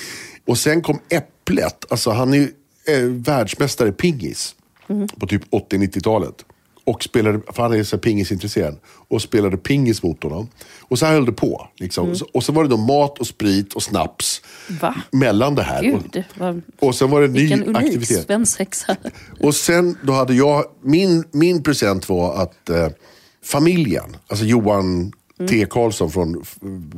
[0.47, 2.49] Och sen kom Äpplet, alltså han är ju
[2.89, 4.55] eh, världsmästare pingis
[5.19, 6.45] på typ 80-90-talet.
[6.85, 8.77] Och spelade, för han är så pingisintresserad.
[9.09, 10.49] Och spelade pingis mot honom.
[10.81, 11.69] Och så här höll det på.
[11.77, 12.17] Liksom.
[12.17, 14.43] Så- Och så var det då mat och sprit och snaps
[14.81, 14.95] Va?
[15.11, 15.83] mellan det här.
[15.83, 18.27] Gud, vad, Och sen var det en ny vilken unik aktivitet.
[18.27, 18.97] svensexa.
[19.41, 22.89] Och sen då hade jag, min, min present var att eh,
[23.45, 25.13] familjen, alltså Johan
[25.49, 25.67] T.
[25.71, 26.45] Karlsson från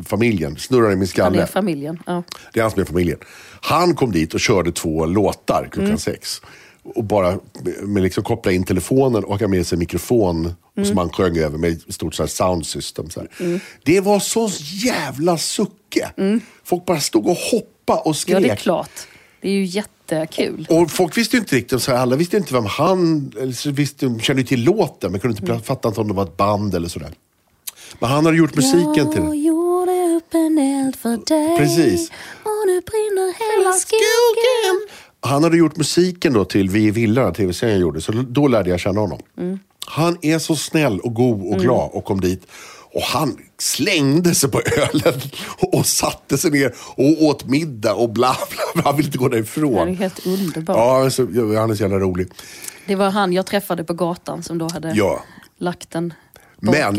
[0.07, 1.43] familjen, snurrar i min Han skalle.
[1.43, 1.99] är familjen.
[2.07, 2.23] Ja.
[2.53, 3.19] Det är han som är familjen.
[3.61, 5.99] Han kom dit och körde två låtar klockan Mm.
[5.99, 6.43] sex.
[6.83, 7.39] Och bara
[7.83, 10.89] med- liksom koppla in telefonen och ha med sig mikrofon Mm.
[10.89, 13.11] som han sjöng över med ett stort så här sound system.
[13.11, 13.61] Så här.
[13.85, 16.11] Det var så jävla sucke.
[16.65, 18.37] Folk bara stod och hoppade och skrek.
[18.37, 18.43] Mm.
[18.49, 18.91] ja, det är klart.
[19.41, 19.65] Det är ju
[20.15, 20.67] jättekul.
[20.71, 24.07] Och folk visste ju inte riktigt, så här, alla visste inte vem han, eller visste,
[24.07, 25.63] de kände ju till låten men kunde inte Mm.
[25.65, 27.11] fatta inte om det var ett band eller sådär.
[27.99, 29.43] Men han hade gjort musiken till Jag den.
[29.43, 32.11] gjorde upp en eld för dig Precis.
[32.43, 33.27] och nu brinner
[33.63, 34.89] hela skogen.
[35.23, 38.71] Han hade gjort musiken då till Vi i villan, tv-serien jag gjorde, så då lärde
[38.71, 39.19] jag känna honom.
[39.39, 39.59] Mm.
[39.87, 42.47] Han är så snäll och god och glad och kom dit.
[42.95, 45.21] Och han slängde sig på ölen
[45.73, 48.83] och satte sig ner och åt middag och bla bla bla.
[48.85, 49.97] Han ville inte gå Det är därifrån.
[49.97, 50.77] helt underbart.
[50.77, 50.97] Ja,
[51.61, 52.29] han är så jävla rolig.
[52.87, 55.25] Det var han jag träffade på gatan som då hade Ja.
[55.59, 56.15] lagt en
[56.63, 56.95] Men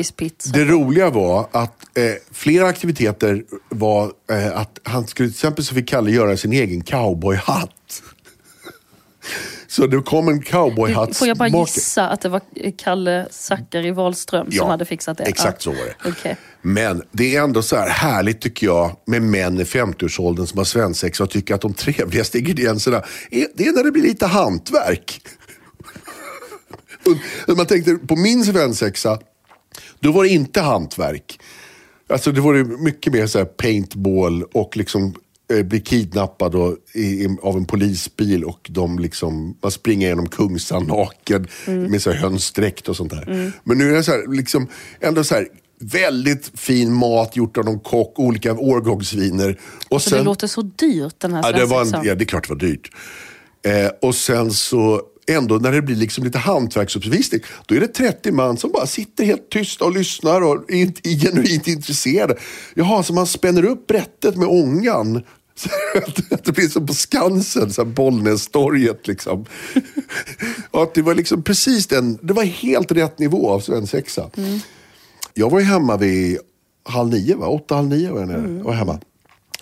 [0.54, 5.76] det roliga var att eh, flera aktiviteter var eh, att han skulle, till exempel så
[5.76, 8.02] fick Kalle göra sin egen cowboyhatt.
[9.72, 11.18] Så det kom en cowboyhatt.
[11.18, 12.42] Får jag bara gissa att det var
[12.78, 15.24] Kalle Zackari Wahlström Ja, som hade fixat det?
[15.24, 15.72] exakt Ja.
[15.72, 16.10] så var det.
[16.10, 16.38] Okej.
[16.62, 20.66] Men det är ändå så här härligt tycker jag med män i 50-årsåldern som har
[20.66, 25.22] svensexa och tycker att de trevligaste ingredienserna är, det är när det blir lite hantverk.
[27.58, 29.20] Man tänkte på min svensexa,
[30.00, 31.40] då var det inte hantverk.
[32.10, 35.16] Alltså det var mycket mer så här paintball och liksom
[35.58, 40.84] eh, bli kidnappad och, i, av en polisbil och de liksom, man springer genom Kungsan
[40.88, 43.54] naken med så här hönsdräkt och sånt där.
[43.64, 44.68] Men nu är det så här, liksom,
[45.00, 45.48] ändå så här,
[45.84, 49.60] väldigt fin mat gjort av någon kock, olika årgångsviner.
[49.90, 52.26] Och Så det låter så dyrt den här Ja, det, var en, ja, det är
[52.26, 52.92] klart det var dyrt.
[53.66, 58.32] Eh, och sen så, ändå när det blir liksom lite hantverksuppvisning, då är det 30
[58.32, 62.36] man som bara sitter helt tysta och lyssnar och är, inte- är genuint intresserade.
[62.74, 65.24] Jaha, så man spänner upp brättet med ångan.
[66.32, 69.46] Att- det blir som på Skansen, så här Bollnästorget liksom.
[70.72, 74.30] och att det var liksom precis den, det var helt rätt nivå av svensexa.
[74.38, 74.60] Mm.
[75.34, 76.38] Jag var ju hemma vid
[76.84, 77.48] halv nio, va?
[77.48, 78.58] åtta, halv nio var jag nere.
[78.58, 79.00] Jag var hemma.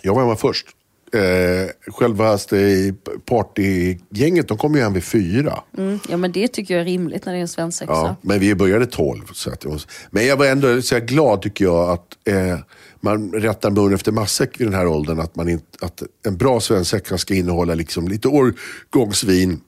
[0.02, 0.66] Jag var hemma först.
[1.12, 2.92] Eh, självaste
[3.24, 5.62] partygänget, de kom ju hem vid fyra.
[5.78, 5.98] Mm.
[6.08, 7.92] Ja men det tycker jag är rimligt när det är en svensexa.
[7.92, 9.32] Ja, men vi började tolv.
[9.32, 9.66] Så att,
[10.10, 12.58] men jag var ändå så glad tycker jag att eh,
[13.00, 15.20] man rättar mun efter matsäck vid den här åldern.
[15.20, 19.60] Att, man inte, att en bra svensexa ska innehålla liksom lite årgångsvin,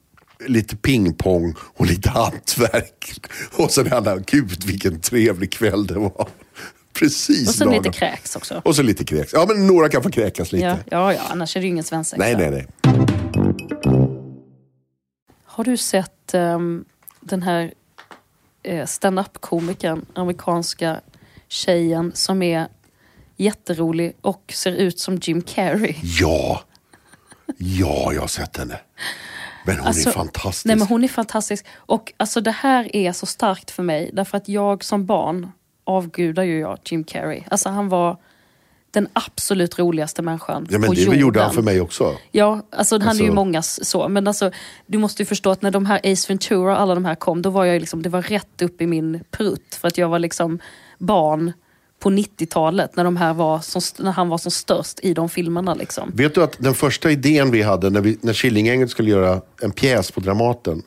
[0.47, 3.21] lite pingpong och lite hantverk.
[3.55, 6.27] Och sen alla, gud vilken trevlig kväll det var.
[6.93, 7.83] Precis Och så lagom.
[7.83, 8.61] lite kräks också.
[8.65, 9.33] Och så lite kräks.
[9.33, 10.65] Ja, men några kan få kräkas lite.
[10.65, 12.23] Ja, ja, ja, annars är det ju ingen svensexa.
[12.23, 12.67] Nej, nej, nej.
[15.45, 16.85] Har du sett ehm,
[17.19, 17.73] den här
[18.63, 21.01] eh, stand-up-komikern, amerikanska
[21.47, 22.67] tjejen som är
[23.37, 25.95] jätterolig och ser ut som Jim Carrey?
[26.19, 26.63] Ja,
[27.57, 28.79] ja, jag har sett henne.
[29.65, 30.65] Men hon Alltså, är fantastisk.
[30.65, 31.65] Nej men hon är fantastisk.
[31.75, 35.51] Och alltså det här är så starkt för mig därför att jag som barn
[35.83, 37.41] avgudar ju jag Jim Carrey.
[37.49, 38.17] Alltså han var
[38.91, 41.19] den absolut roligaste människan ja, men på det jorden.
[41.19, 42.15] gjorde han för mig också.
[42.31, 44.07] Ja, alltså han är ju Alltså- många s- så.
[44.07, 44.51] Men alltså,
[44.85, 47.41] du måste ju förstå att när de här Ace Ventura och alla de här kom,
[47.41, 49.75] då var jag liksom, det var rätt upp i min prutt.
[49.81, 50.59] För att jag var liksom
[50.97, 51.53] barn
[51.99, 55.73] på 90-talet när, de här var som, när han var som störst i de filmerna.
[55.73, 56.11] Liksom.
[56.15, 59.71] Vet du att den första idén vi hade när, vi, när Killinggänget skulle göra en
[59.71, 60.81] pjäs på Dramaten.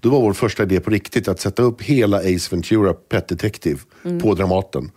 [0.00, 3.80] Då var vår första idé på riktigt att sätta upp hela Ace Ventura Pet Detective
[4.04, 4.20] Mm.
[4.20, 4.90] på Dramaten.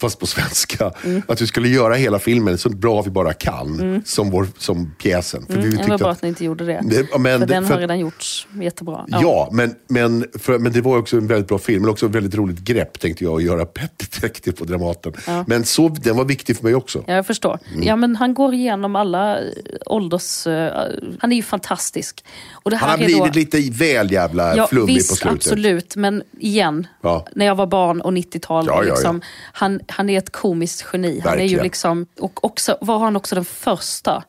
[0.00, 0.92] Fast på svenska.
[1.28, 4.02] Att vi skulle göra hela filmen så bra vi bara kan.
[4.06, 5.46] Som, vår, som pjäsen.
[5.46, 6.80] För vi Mm, det var bra att- att ni inte gjorde det.
[6.84, 9.04] Det- ja, men för den för- har redan gjorts jättebra.
[9.08, 11.82] Ja, men, men, för, men det var också en väldigt bra film.
[11.82, 15.12] Men också ett väldigt roligt grepp tänkte jag, att göra Pet Detective på Dramaten.
[15.46, 17.04] Men så, den var viktig för mig också.
[17.06, 17.58] Ja, jag förstår.
[17.72, 17.82] Mm.
[17.86, 19.44] Ja, men han går igenom alla eh,
[19.86, 20.46] ålders...
[20.46, 20.82] eh,
[21.20, 22.24] han är ju fantastisk.
[22.52, 25.36] Och det här Han har blivit då, lite väl jävla ja, flummig visst, på slutet.
[25.36, 25.96] absolut.
[25.96, 27.26] Men igen, Ja.
[27.34, 28.64] när jag var barn och 90-tal.
[28.66, 28.94] Ja, ja, ja.
[28.94, 29.20] liksom,
[29.64, 31.20] han, han är ett komiskt geni.
[31.24, 34.24] Han är ju liksom, och också, var han också den första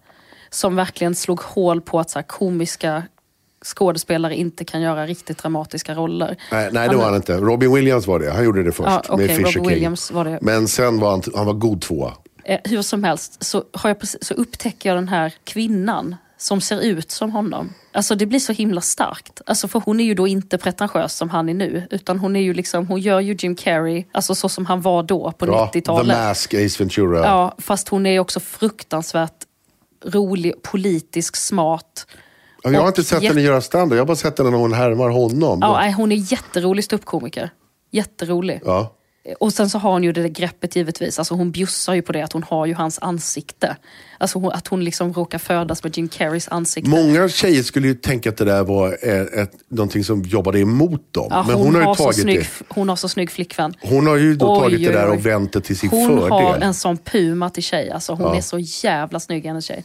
[0.50, 3.04] som verkligen slog hål på att så komiska
[3.66, 6.38] skådespelare inte kan göra riktigt dramatiska roller.
[6.52, 7.38] Nej, nej, det var han inte.
[7.38, 8.32] Robin Williams var det.
[8.32, 9.70] Han gjorde det först Ja, okej, med Fisher Robin King.
[9.70, 10.40] Williams var det.
[10.42, 12.14] Men sen var han, han var god tvåa.
[12.44, 16.62] Eh, hur som helst så, har jag precis, så upptäcker jag den här kvinnan som
[16.62, 17.74] ser ut som honom.
[17.94, 19.42] Alltså det blir så himla starkt.
[19.46, 21.88] Alltså för hon är ju då inte pretentiös som han är nu.
[21.92, 25.04] Utan hon är ju liksom, hon gör ju Jim Carrey, alltså så som han var
[25.04, 26.18] då på Ja, The 90-talet.
[26.18, 27.20] Mask, Ace Ventura.
[27.20, 29.44] Ja, fast hon är också fruktansvärt
[30.06, 32.08] rolig, politisk, smart.
[32.64, 33.98] Ja, jag har inte sett henne göra standard.
[33.98, 35.60] Jag har bara sett henne när hon härmar honom.
[35.62, 37.50] Ja, nej, hon är jätterolig ståuppkomiker.
[37.92, 38.62] Jätterolig.
[38.66, 38.96] Ja.
[39.40, 41.20] Och sen så har hon ju det där greppet givetvis.
[41.20, 43.78] Alltså hon bjussar ju på det att hon har ju hans ansikte.
[44.18, 46.90] Alltså hon, att hon liksom råkar födas med Jim Carreys ansikte.
[46.90, 51.14] Många tjejer skulle ju tänka att det där var ett, ett, någonting som jobbade emot
[51.14, 51.28] dem.
[51.30, 52.66] Ja, Men hon, har ju så tagit snygg, det.
[52.70, 53.74] hon har så snygg flickvän.
[53.82, 55.18] Hon har ju då Oj, tagit det där oj, oj.
[55.18, 56.32] och vänt det till sin Hon fördel.
[56.32, 57.92] har en sån puma till tjej.
[57.92, 58.36] Alltså hon Ja.
[58.38, 59.84] är så jävla snygg hennes tjej.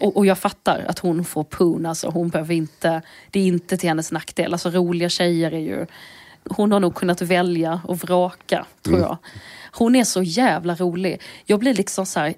[0.00, 1.86] Och, och jag fattar att hon får pun.
[1.86, 4.52] Alltså hon behöver inte, det är inte till hennes nackdel.
[4.52, 5.86] Alltså roliga tjejer är ju...
[6.50, 9.06] Hon har nog kunnat välja och vraka, tror Mm.
[9.08, 9.18] jag.
[9.72, 11.20] Hon är så jävla rolig.
[11.46, 12.34] Jag blir liksom så här...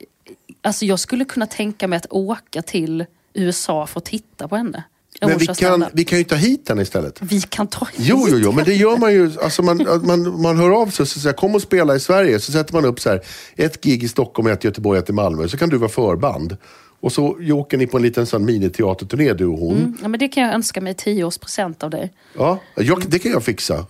[0.62, 4.84] Alltså jag skulle kunna tänka mig att åka till USA för att titta på henne.
[5.20, 7.18] Men vi kan, vi kan ju ta hit henne istället.
[7.22, 9.30] vi kan ta Jo, jo, hit jo, men det gör man ju.
[9.42, 12.40] Alltså man, man, man hör av sig och säger kom och spela i Sverige.
[12.40, 13.20] Så sätter man upp så här,
[13.56, 15.48] ett gig i Stockholm, ett i Göteborg, ett i Malmö.
[15.48, 16.56] Så kan du vara förband.
[17.04, 19.98] Och så åker ni på en liten sån miniteaterturné du och hon.
[20.02, 22.12] Ja, men det kan jag önska mig 10 års present av dig.
[22.36, 23.86] Ja, jag, det kan jag fixa.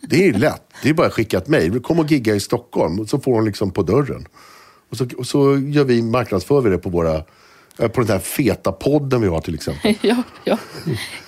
[0.00, 0.62] Det är lätt.
[0.82, 1.80] Det är bara att skicka ett mejl.
[1.80, 3.06] Kom och gigga i Stockholm.
[3.06, 4.28] Så får hon liksom på dörren.
[4.90, 7.14] Och så, och så gör vi, marknadsför vi det på våra
[7.78, 9.94] eh, på den här feta podden vi har till exempel.
[10.02, 10.58] Ja, ja.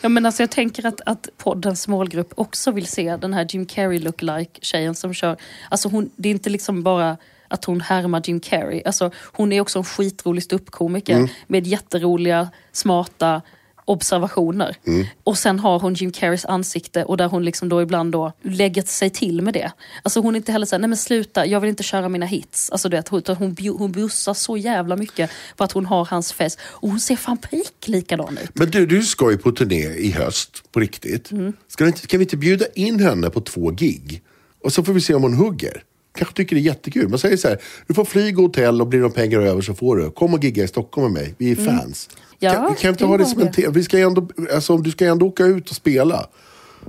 [0.00, 3.66] ja men alltså jag tänker att, att poddens målgrupp också vill se den här Jim
[3.66, 5.36] Carrey lookalike tjejen som kör.
[5.68, 7.16] Alltså hon, det är inte liksom bara
[7.48, 8.82] att hon härmar Jim Carrey.
[8.84, 11.28] Alltså hon är också en skitrolig ståuppkomiker Mm.
[11.46, 13.42] med jätteroliga, smarta
[13.84, 14.76] observationer.
[14.86, 15.06] Mm.
[15.24, 18.82] Och sen har hon Jim Carreys ansikte och där hon liksom då ibland då lägger
[18.82, 19.72] sig till med det.
[20.02, 22.70] Alltså hon är inte heller såhär, nej men sluta, jag vill inte köra mina hits.
[22.70, 26.50] Alltså det, utan hon, hon bussar så jävla mycket på att hon har hans face.
[26.60, 28.50] Och hon ser fan prick likadan ut.
[28.54, 31.30] Men du, du ska ju på turné i höst, på riktigt.
[31.30, 31.52] Mm.
[31.68, 34.22] Ska, vi inte, ska vi inte bjuda in henne på två gig?
[34.64, 35.82] Och så får vi se om hon hugger.
[36.18, 37.08] Kanske tycker det är jättekul.
[37.08, 39.74] Man säger så här, du får flyg och hotell och blir det pengar över så
[39.74, 40.10] får du.
[40.10, 42.08] Kom och gigga i Stockholm med mig, vi är fans.
[42.12, 42.24] Mm.
[42.38, 45.06] Ja, kan, kan inte ha det som en te- vi ska ändå, alltså, Du ska
[45.06, 46.26] ändå åka ut och spela.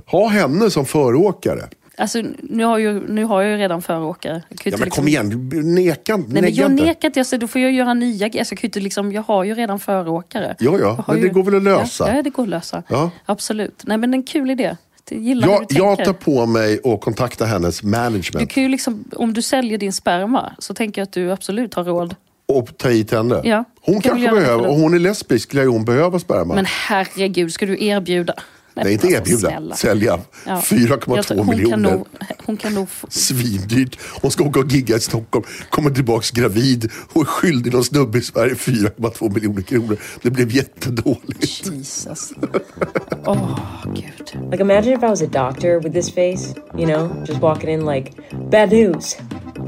[0.06, 1.68] Ha henne som föråkare.
[1.96, 4.42] Alltså nu har, ju, nu har jag ju redan föråkare.
[4.48, 6.84] Jag ju Ja, men kom igen, neka, Nej, men jag inte.
[6.84, 8.40] nekar inte, alltså, då får jag göra nya grejer.
[8.40, 10.56] Alltså, jag, ju liksom, jag har ju redan föråkare.
[10.58, 12.08] Ja, ja, men det går väl att lösa?
[12.08, 12.82] Ja, ja, det går att lösa.
[12.88, 13.10] Ja.
[13.26, 13.82] Absolut.
[13.86, 14.76] Nej, men en kul idé.
[15.08, 18.68] Jag gillar Jag, du jag tar på mig och kontakta hennes Du management kan ju
[18.68, 22.14] liksom, om du säljer din sperma så tänker jag att du absolut har råd.
[22.48, 23.40] och ta hit henne.
[23.44, 26.54] Ja, Hon kanske behöver, och hon är lesbisk, lär hon behöva sperma.
[26.54, 28.34] Men herregud, ska du erbjuda?
[28.74, 29.38] Nej, inte erbjuda.
[29.48, 29.76] snälla.
[29.76, 30.18] Sälja.
[30.46, 30.60] Ja.
[30.60, 31.70] 4,2 Jag tror- hon miljoner.
[31.70, 32.06] Kan nog,
[32.46, 33.98] hon kan nog få, Svindyrt.
[34.22, 38.18] Hon ska åka och gigga i Stockholm, kommer tillbaks gravid och är skyldig någon snubbe
[38.18, 39.96] i Sverige 4,2 miljoner kronor.
[40.22, 41.66] Det blev jättedåligt.
[41.66, 42.32] Jesus.
[43.26, 44.50] Åh, gud.
[44.50, 47.86] Like, imagine if I was a doctor with this face, you know, just walking in
[47.86, 48.12] like,
[48.50, 49.16] bad news,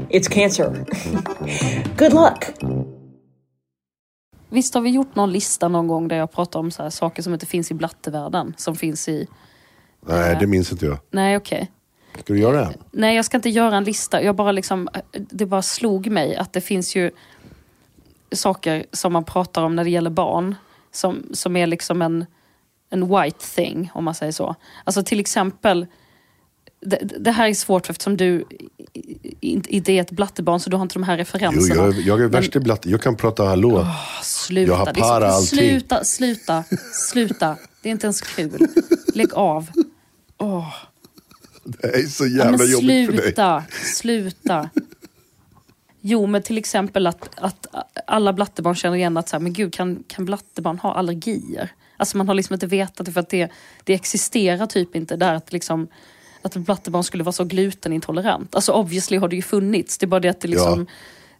[0.09, 0.85] it's cancer.
[1.97, 2.45] Good luck.
[4.53, 7.23] Visst har vi gjort någon lista någon gång där jag pratar om så här saker
[7.23, 8.53] som inte finns i blattevärlden?
[8.57, 9.27] Som finns i...
[10.01, 10.97] Nej, det minns inte jag.
[11.11, 11.71] Nej, okej.
[12.13, 12.73] Ska du göra det?
[12.91, 14.23] Nej, jag ska inte göra en lista.
[14.23, 17.11] Jag bara liksom, det bara slog mig att det finns ju
[18.31, 20.55] saker som man pratar om när det gäller barn.
[20.91, 22.25] Som, som är liksom en,
[22.89, 24.55] en white thing, om man säger så.
[24.83, 25.87] Alltså till exempel,
[26.85, 28.45] det, det här är svårt eftersom du
[29.41, 31.75] inte är ett blattebarn så du har inte de här Jo, referenserna.
[31.83, 32.89] jag, jag är värst i blatte.
[32.89, 33.87] Jag kan prata hallå.
[34.23, 34.71] Sluta.
[34.71, 35.59] Jag har para allting.
[35.59, 36.63] Sluta, sluta,
[37.11, 37.57] sluta.
[37.81, 38.67] Det är inte ens kul.
[39.13, 39.69] Lägg av.
[41.63, 43.21] Det är så Ja, jävla men jobbigt för dig.
[43.23, 43.63] sluta,
[43.95, 44.69] sluta.
[46.01, 47.67] Jo, men till exempel att, att
[48.07, 51.71] alla blattebarn känner igen att så här, men gud, kan, kan blattebarn ha allergier?
[51.97, 53.51] Alltså man har liksom inte vetat det för att det,
[53.83, 55.87] det existerar typ inte där att liksom
[56.43, 58.55] att ett blattebarn skulle vara så glutenintolerant.
[58.55, 60.87] Alltså obviously har det ju funnits, det är bara det att det liksom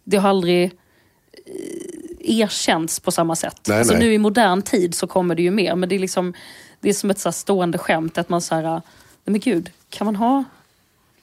[0.04, 3.60] det har aldrig eh, erkänts på samma sätt.
[3.68, 4.02] Nej, alltså nej.
[4.02, 6.34] nu i modern tid så kommer det ju mer, men det är liksom
[6.80, 8.82] det är som ett så här stående skämt att man säger, nej
[9.24, 10.44] men gud, kan man ha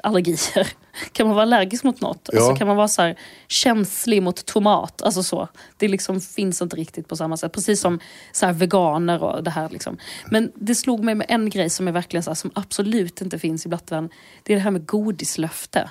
[0.04, 0.68] allergier?
[1.12, 2.30] Kan man vara allergisk mot något?
[2.32, 2.40] Ja.
[2.40, 5.02] Alltså, kan man vara så här, känslig mot tomat?
[5.02, 5.48] Alltså så.
[5.78, 7.52] Det liksom finns inte riktigt på samma sätt.
[7.52, 8.00] Precis som
[8.32, 9.70] så här, veganer och det här.
[9.70, 9.98] Liksom.
[10.26, 13.40] Men det slog mig med en grej som är verkligen så här, som absolut inte
[13.40, 14.10] finns i Blattvärlden.
[14.44, 15.90] Det är det här med godislöfte.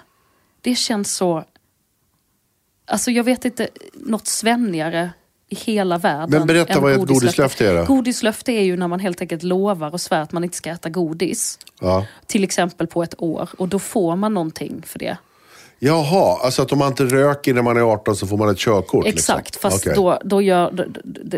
[0.61, 1.45] Det känns så...
[2.87, 5.11] Alltså jag vet inte något svennigare
[5.51, 6.31] i hela världen.
[6.31, 7.85] Men berätta vad ett godislöfte är då.
[7.85, 10.89] Godislöfte är ju när man helt enkelt lovar och svär att man inte ska äta
[10.89, 11.59] godis.
[11.81, 12.07] Ja.
[12.27, 13.49] Till exempel på ett år.
[13.59, 15.17] Och då får man någonting för det.
[15.79, 18.59] Jaha, alltså att om man inte röker när man är 18 så får man ett
[18.59, 19.07] körkort?
[19.07, 19.71] Exakt, liksom.
[19.71, 19.93] fast Okej.
[19.97, 20.89] då, då, gör,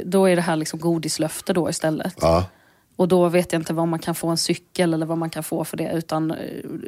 [0.04, 2.14] då, är det här liksom godislöfte då istället.
[2.20, 2.44] Ja.
[2.96, 5.42] Och då vet jag inte vad man kan få en cykel eller vad man kan
[5.42, 5.92] få för det.
[5.94, 6.36] Utan, eh,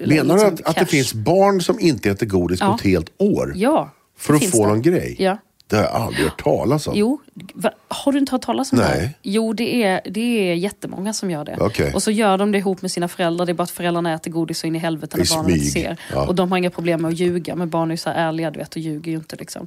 [0.06, 2.74] Menar du liksom att, att det finns barn som inte äter godis på Ja.
[2.74, 3.52] ett helt år?
[3.56, 3.90] Ja.
[4.18, 4.68] För att få det.
[4.68, 5.16] någon grej?
[5.18, 5.38] Ja.
[5.66, 6.94] Det har jag aldrig hört talas om.
[6.96, 7.20] Jo,
[7.54, 8.84] va, har du inte hört talas om det?
[8.84, 9.18] Nej.
[9.22, 11.56] Jo, det är, det är jättemånga som gör det.
[11.60, 11.92] Okej.
[11.94, 13.46] Och så gör de det ihop med sina föräldrar.
[13.46, 15.64] Det är bara att föräldrarna äter godis så in i helvete när I barnen inte
[15.64, 15.96] ser.
[16.12, 16.26] Ja.
[16.26, 17.56] Och de har inga problem med att ljuga.
[17.56, 19.36] Men barn är ju så ärliga du vet, och ljuger ju inte.
[19.36, 19.66] Liksom.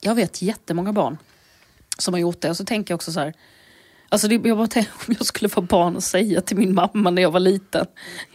[0.00, 1.18] Jag vet jättemånga barn
[1.98, 2.50] som har gjort det.
[2.50, 3.34] Och så tänker jag också så här.
[4.12, 7.10] Alltså det, jag bara tänker om jag skulle vara barn och säga till min mamma
[7.10, 7.86] när jag var liten.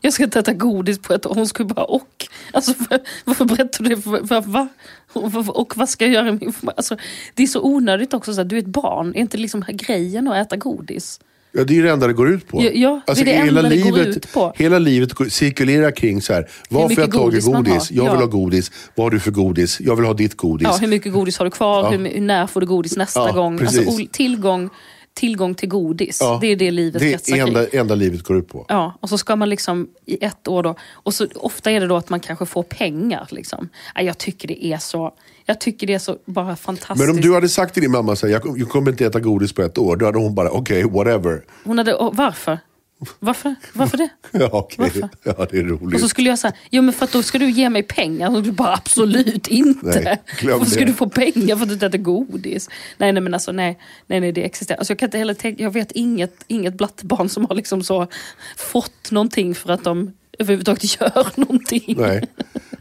[0.02, 1.36] Jag ska inte äta godis på ett år.
[1.36, 2.28] Hon skulle bara och.
[2.54, 4.02] Alltså för, varför berättar du det?
[4.02, 4.68] För, för, va?
[5.14, 6.98] Och, vad- och vad ska jag göra med alltså,
[7.34, 8.34] Det är så onödigt också.
[8.34, 9.16] Så här, du är ett barn.
[9.16, 11.20] Är inte liksom grejen att äta godis?
[11.52, 12.64] Ja, det är det enda det går ut på.
[12.64, 14.54] Ja, ja, det är det hela enda det går livet, ut på.
[14.56, 16.50] Hela livet cirkulerar kring så här.
[16.70, 17.92] Mycket jag tag i godis godis?
[17.92, 18.20] Jag vill Ja.
[18.20, 18.72] ha godis.
[18.96, 19.80] Vad har du för godis?
[19.82, 20.68] Jag vill ha ditt godis.
[20.72, 21.92] Ja, hur mycket godis har du kvar?
[21.92, 23.58] Hur, när får du godis nästa gång?
[23.58, 23.88] precis.
[23.88, 24.70] Alltså, tillgång,
[25.18, 26.18] tillgång till godis.
[26.22, 26.38] Ja.
[26.42, 27.48] Det är det livet det kretsar är kring.
[27.48, 28.66] enda, enda livet går ut på.
[28.70, 31.88] Ja, och så ska man liksom i ett år då, och så ofta är det
[31.88, 33.28] då att man kanske får pengar.
[33.32, 33.70] Liksom.
[33.96, 35.14] Ja, Jag tycker det är så,
[35.46, 37.00] jag tycker det är så bara fantastiskt.
[37.08, 39.54] Men om du hade sagt till din mamma att jag, jag kommer inte äta godis
[39.54, 41.42] på ett år, då hade hon bara okej, whatever.
[41.64, 42.60] Hon hade, varför?
[43.20, 43.56] Varför?
[43.74, 44.10] Varför det?
[44.32, 44.76] Ja, okej.
[44.78, 45.10] Varför?
[45.24, 45.94] ja, det är roligt.
[45.96, 48.36] Och så skulle jag säga, jo men för att då ska du ge mig pengar.
[48.36, 50.00] Och du bara absolut inte.
[50.04, 50.86] Nej, Varför ska det.
[50.86, 52.70] du få pengar för att du inte äter godis?
[52.98, 54.78] Nej, nej men alltså nej, nej, nej det existerar.
[54.78, 58.08] Alltså, jag, kan inte heller tänka, jag vet inget, inget blattebarn som har liksom så
[58.58, 61.96] fått någonting för att de överhuvudtaget gör någonting.
[61.98, 62.24] Nej.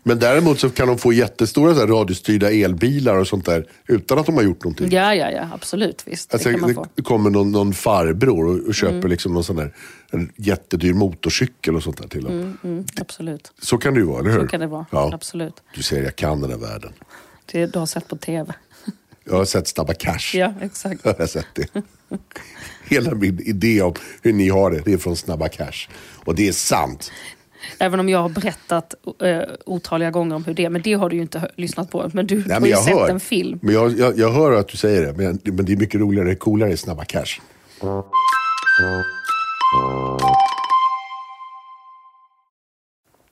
[0.03, 4.19] Men däremot så kan de få jättestora så här, radiostyrda elbilar och sånt där utan
[4.19, 4.89] att de har gjort någonting.
[4.91, 6.03] Ja, ja, ja, absolut.
[6.07, 6.87] Visst, Alltså, det kan man få.
[6.95, 9.11] det kommer någon, någon farbror och, och köper Mm.
[9.11, 9.75] liksom någon sån där,
[10.11, 12.59] en jättedyr motorcykel och sånt där till dem.
[12.65, 13.53] Mm, absolut.
[13.59, 14.41] Så kan det ju vara, eller hur?
[14.41, 14.87] Så kan det vara.
[14.91, 15.11] Ja.
[15.15, 15.63] Absolut.
[15.75, 16.93] Du ser, jag kan den här världen.
[17.53, 18.55] Det du har sett på tv.
[19.25, 20.35] Jag har sett Snabba Cash.
[20.35, 21.01] Ja, exakt.
[21.05, 21.83] Jag har sett det.
[22.85, 25.89] Hela min idé om hur ni har det, det är från Snabba Cash.
[26.25, 27.13] Och det är sant.
[27.79, 30.71] Även om jag har berättat uh, otaliga gånger om hur det är.
[30.71, 32.11] Men det har du ju inte lyssnat på.
[32.13, 33.09] Men du Nej, har men ju sett hör.
[33.09, 33.59] en film.
[33.63, 36.35] Men jag, jag, jag hör att du säger det, men, men det är mycket roligare,
[36.35, 37.41] coolare i Snabba Cash.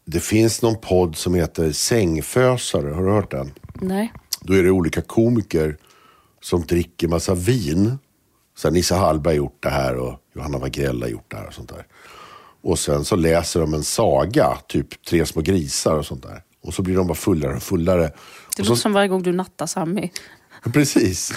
[0.07, 3.53] Det finns någon podd som heter Sängfösare, har du hört den?
[3.75, 4.13] Nej.
[4.41, 5.77] Då är det olika komiker
[6.43, 7.99] som dricker massa vin.
[8.57, 11.47] Så här, Nisse Hallberg har gjort det här och Johanna Wagrell har gjort det här
[11.47, 11.87] och sånt där.
[12.63, 16.43] Och sen så läser de en saga, typ Tre små grisar och sånt där.
[16.63, 18.03] Och så blir de bara fullare och fullare.
[18.57, 20.11] Det låter så, som varje gång du nattar Sammy.
[20.73, 21.33] Precis.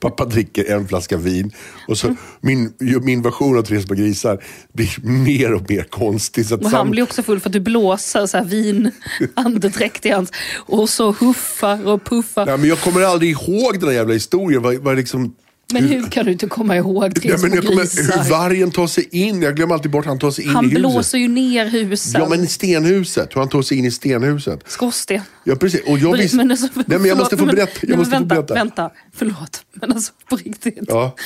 [0.00, 1.52] Pappa dricker en flaska vin.
[1.88, 6.46] Och så min, min version av Tre små grisar blir mer och mer konstig.
[6.46, 8.90] Så Och han blir också full för att du blåser så här vin,
[9.34, 10.32] andedräkt i hans.
[10.56, 12.46] Och så huffar och puffar.
[12.46, 14.62] Nej, men jag kommer aldrig ihåg den här jävla historien.
[14.62, 15.34] Vad, vad liksom,
[15.74, 18.86] Men hur kan du inte komma ihåg tre Ja, men jag kommer, hur vargen tar
[18.86, 19.42] sig in.
[19.42, 20.80] Jag glömmer alltid bort han tar sig in Han i huset.
[20.80, 22.20] blåser ju ner husen.
[22.20, 23.36] Ja, men stenhuset.
[23.36, 24.60] Hur han tar sig in i stenhuset.
[24.66, 25.20] Skorsten.
[25.44, 25.80] Ja, precis.
[25.86, 26.36] Och jag visste...
[26.36, 27.72] Men alltså, Nej, men jag måste få berätta.
[27.82, 28.54] Jag måste men få vänta, berätta.
[28.54, 29.64] Vänta, förlåt.
[29.72, 30.84] Men alltså på riktigt.
[30.88, 31.16] Ja.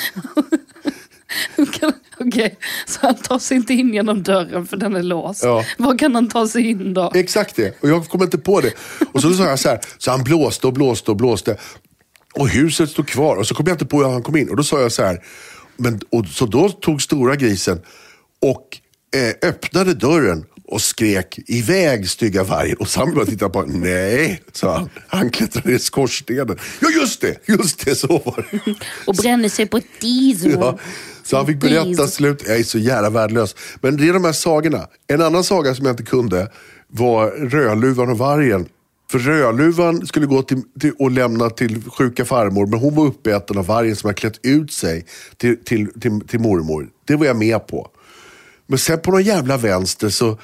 [2.19, 5.43] Okej, så han tar sig inte in genom dörren för den är låst.
[5.43, 5.65] Ja.
[5.77, 7.11] Var kan han ta sig in då?
[7.15, 7.81] Exakt det.
[7.81, 8.73] Och jag kom inte på det.
[9.11, 9.79] Och så sa jag så här.
[9.97, 11.57] Så han blåste och blåste och blåste.
[12.33, 13.35] Och huset stod kvar.
[13.35, 14.49] Och så kom jag inte på hur han kom in.
[14.49, 15.23] Och då sa jag så här.
[15.77, 17.81] Men, och, så då tog stora grisen
[18.41, 18.77] och
[19.15, 22.77] eh, öppnade dörren och skrek iväg stygga vargen.
[22.79, 24.89] Och Sami bara tittade på Nej, sa han.
[25.07, 26.57] Han klättrade i skorstenen.
[26.79, 28.75] Ja just det, just det, så var det.
[29.07, 30.51] Och bränner sig på diesel.
[30.51, 30.79] Ja,
[31.23, 32.43] så han fick berätta slut.
[32.47, 33.55] Jag är så jävla värdelös.
[33.81, 34.87] Men det är de här sagorna.
[35.07, 36.51] En annan saga som jag inte kunde
[36.87, 38.67] var Rödluvan och vargen.
[39.11, 43.57] För Rödluvan skulle gå till, till, och lämna till sjuka farmor, men hon var uppäten
[43.57, 45.05] av vargen som hade klätt ut sig
[45.37, 46.89] till, till, till, till mormor.
[47.05, 47.87] Det var jag med på.
[48.67, 50.37] Men sen på någon jävla vänster så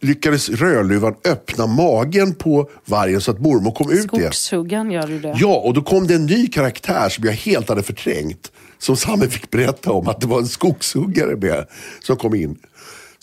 [0.00, 4.32] lyckades Rödluvan öppna magen på vargen så att mormor kom ut igen.
[4.32, 5.36] Skogshuggan gör du det.
[5.40, 8.52] Ja, och då kom det en ny karaktär som jag helt hade förträngt.
[8.78, 11.66] Som Samme fick berätta om, att det var en skogshuggare med
[12.00, 12.56] som kom in.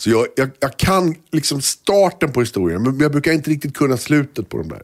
[0.04, 3.96] Så jag, jag, jag kan liksom starten på historien, men jag brukar inte riktigt kunna
[3.96, 4.82] slutet på de där.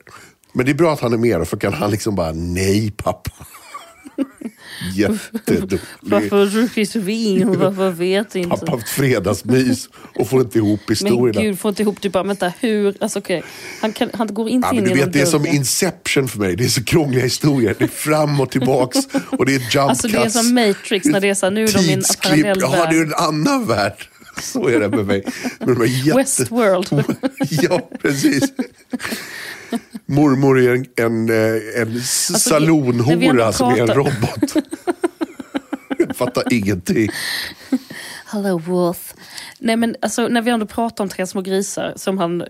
[0.52, 2.90] Men det är bra att han är med, då, för kan han liksom bara, nej
[2.96, 3.30] pappa.
[4.94, 5.80] Jättedålig.
[6.00, 7.58] Varför druckit vin?
[7.58, 8.50] Varför vet inte?
[8.56, 11.42] Pappa har haft fredagsmys och får inte ihop Men historierna.
[11.42, 12.02] gud, får inte ihop.
[12.02, 12.96] Du bara, vänta, hur?
[13.00, 13.42] Alltså, okej.
[13.80, 15.46] han, kan, han går inte Ja, men in du genom vet, det är som.
[15.46, 16.56] Inception för mig.
[16.56, 17.74] Det är så krångliga historier.
[17.78, 18.98] Det är fram och tillbaks
[19.38, 20.34] och det är jump Alltså det är cuts.
[20.34, 22.96] som Matrix när det är så här, nu är de i en parallell Ja, det
[22.96, 23.06] är värld.
[23.06, 24.06] en annan värld.
[24.42, 25.24] Så är det med mig.
[25.58, 26.16] Med de jätte...
[26.18, 27.04] Westworld.
[27.50, 28.52] ja, precis.
[30.06, 34.54] Mormor är en, en, eh, en Alltså, salonhora som är en robot.
[35.98, 37.10] Jag fattar ingenting.
[38.26, 39.14] Hello Wolf.
[39.58, 42.44] Nej men alltså när vi ändå pratar om Tre små grisar, som han,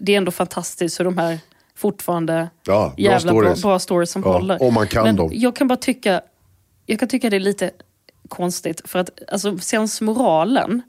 [0.00, 1.38] det är ändå fantastiskt hur de här
[1.76, 3.62] fortfarande Ja, bra jävla bra, stories.
[3.62, 4.62] bra stories som Ja, håller.
[4.62, 5.30] om man kan men dem.
[5.32, 6.20] Jag kan bara tycka,
[6.86, 7.70] jag kan tycka det är lite
[8.28, 10.82] konstigt för att alltså, sensmoralen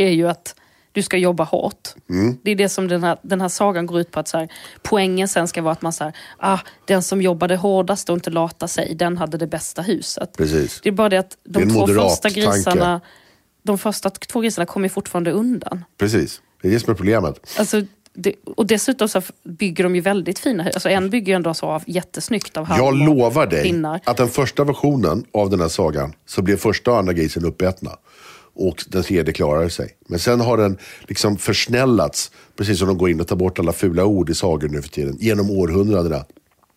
[0.00, 0.54] är ju att
[0.92, 1.88] du ska jobba hårt.
[2.10, 2.38] Mm.
[2.42, 4.20] Det är det som den här, den här sagan går ut på.
[4.20, 4.48] att så här,
[4.82, 8.68] Poängen sen ska vara att man säger, ah, den som jobbade hårdast och inte lata
[8.68, 10.36] sig, den hade det bästa huset.
[10.36, 10.80] Precis.
[10.82, 13.06] Det är bara det att Det de en två första grisarna, tanke.
[13.62, 15.84] de första två grisarna kommer fortfarande undan.
[15.98, 16.40] Precis.
[16.62, 17.50] Det är det som är problemet.
[17.58, 17.82] Alltså,
[18.14, 20.74] det, och dessutom så bygger de ju väldigt fina hus.
[20.74, 24.00] Alltså en bygger ju ändå så av, jättesnyggt av Jag halm och lovar dig pinnar.
[24.04, 27.90] att den första versionen av den här sagan så blev första och andra grisen uppätna.
[28.60, 29.96] Och den tredje klarade sig.
[30.08, 33.72] Men sen har den liksom försnällats, precis som de går in och tar bort alla
[33.72, 36.24] fula ord i sagor nu för tiden, genom århundradena.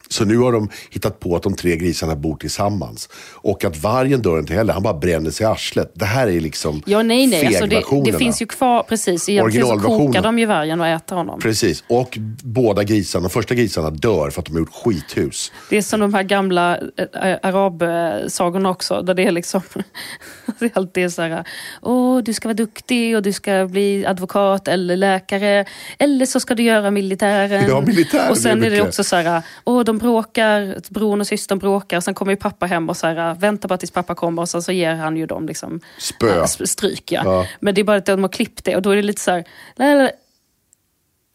[0.10, 3.10] Så nu har de hittat på att de tre grisarna bor tillsammans.
[3.34, 5.92] Och att vargen dör inte heller, han bara bränner sig i arslet.
[5.94, 7.46] Det här är liksom Ja, nej, nej.
[7.46, 9.30] Alltså det, det finns ju kvar, precis.
[9.30, 11.40] Egentligen så kokar de ju vargen och äter honom.
[11.40, 15.52] Precis, och båda grisarna, de första grisarna dör för att de har gjort skithus.
[15.70, 19.62] Det är som de här gamla äh, arabsagorna också, där det är liksom...
[20.60, 21.44] det är alltid så här,
[21.82, 25.66] åh, du ska vara duktig och du ska bli advokat eller läkare.
[26.00, 27.70] Eller så ska du göra militären.
[27.70, 31.28] Ja, militären och sen är är det också så här, åh, de bråkar, bron och
[31.28, 31.98] systern bråkar.
[31.98, 34.50] Och sen kommer ju pappa hem och så här, väntar bara tills pappa kommer och
[34.50, 36.40] sen så ger han ju dem liksom Spö.
[36.40, 37.12] äh, stryk.
[37.12, 37.22] Ja.
[37.26, 37.48] Ja.
[37.60, 39.32] Men det är bara att de har klippt det och då är det lite så
[39.32, 40.12] här.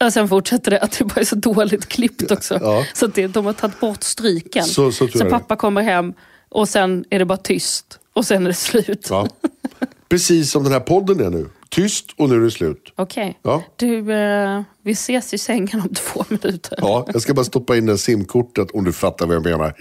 [0.04, 2.58] Och sen fortsätter det att det bara är så dåligt klippt också.
[2.62, 2.84] Ja.
[2.94, 4.64] Så att det, de har tagit bort stryken.
[4.64, 5.30] Så- så tror jag det.
[5.30, 6.14] pappa kommer hem
[6.48, 7.98] och sen är det bara tyst.
[8.12, 9.06] Och sen är det slut.
[9.10, 9.28] Ja.
[10.08, 11.48] Precis som den här podden är nu.
[11.68, 12.92] Tyst och nu är det slut.
[12.96, 13.38] Okej.
[13.42, 13.62] Ja.
[13.76, 16.78] Du, eh, vi ses i sängen om två minuter.
[16.80, 19.74] Ja, jag ska bara stoppa in det simkortet om du fattar vad jag menar.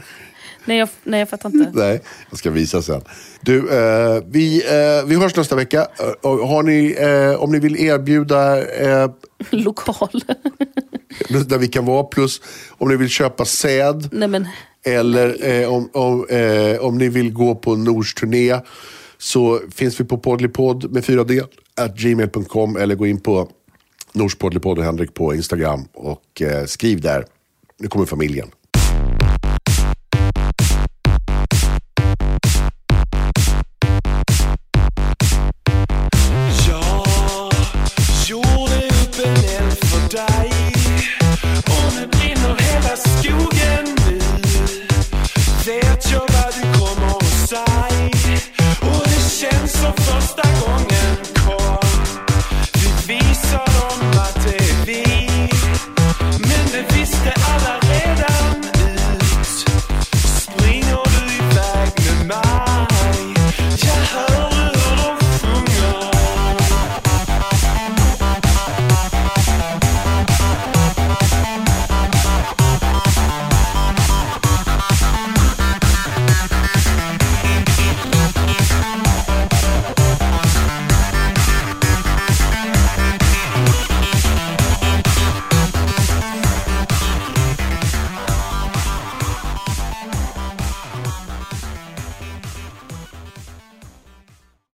[0.66, 1.72] Nej, jag, nej, jag fattar inte.
[1.74, 3.02] Nej, jag ska visa sen.
[3.42, 5.88] Du, eh, vi, eh, vi hörs nästa vecka.
[6.24, 9.12] Eh, har ni, eh, om ni vill erbjuda eh,
[9.50, 10.24] Lokal.
[11.48, 14.48] där vi kan vara, plus om ni vill köpa säd nej, men
[14.86, 16.26] eller eh, om, om,
[16.80, 18.60] om ni vill gå på Nors turné
[19.18, 21.50] så finns vi på poddlypodd med 4D at
[21.98, 23.50] gmail.com eller gå in på
[24.14, 24.38] Nors
[24.78, 27.26] och Henrik på Instagram och eh, skriv där.
[27.80, 28.52] Nu kommer familjen.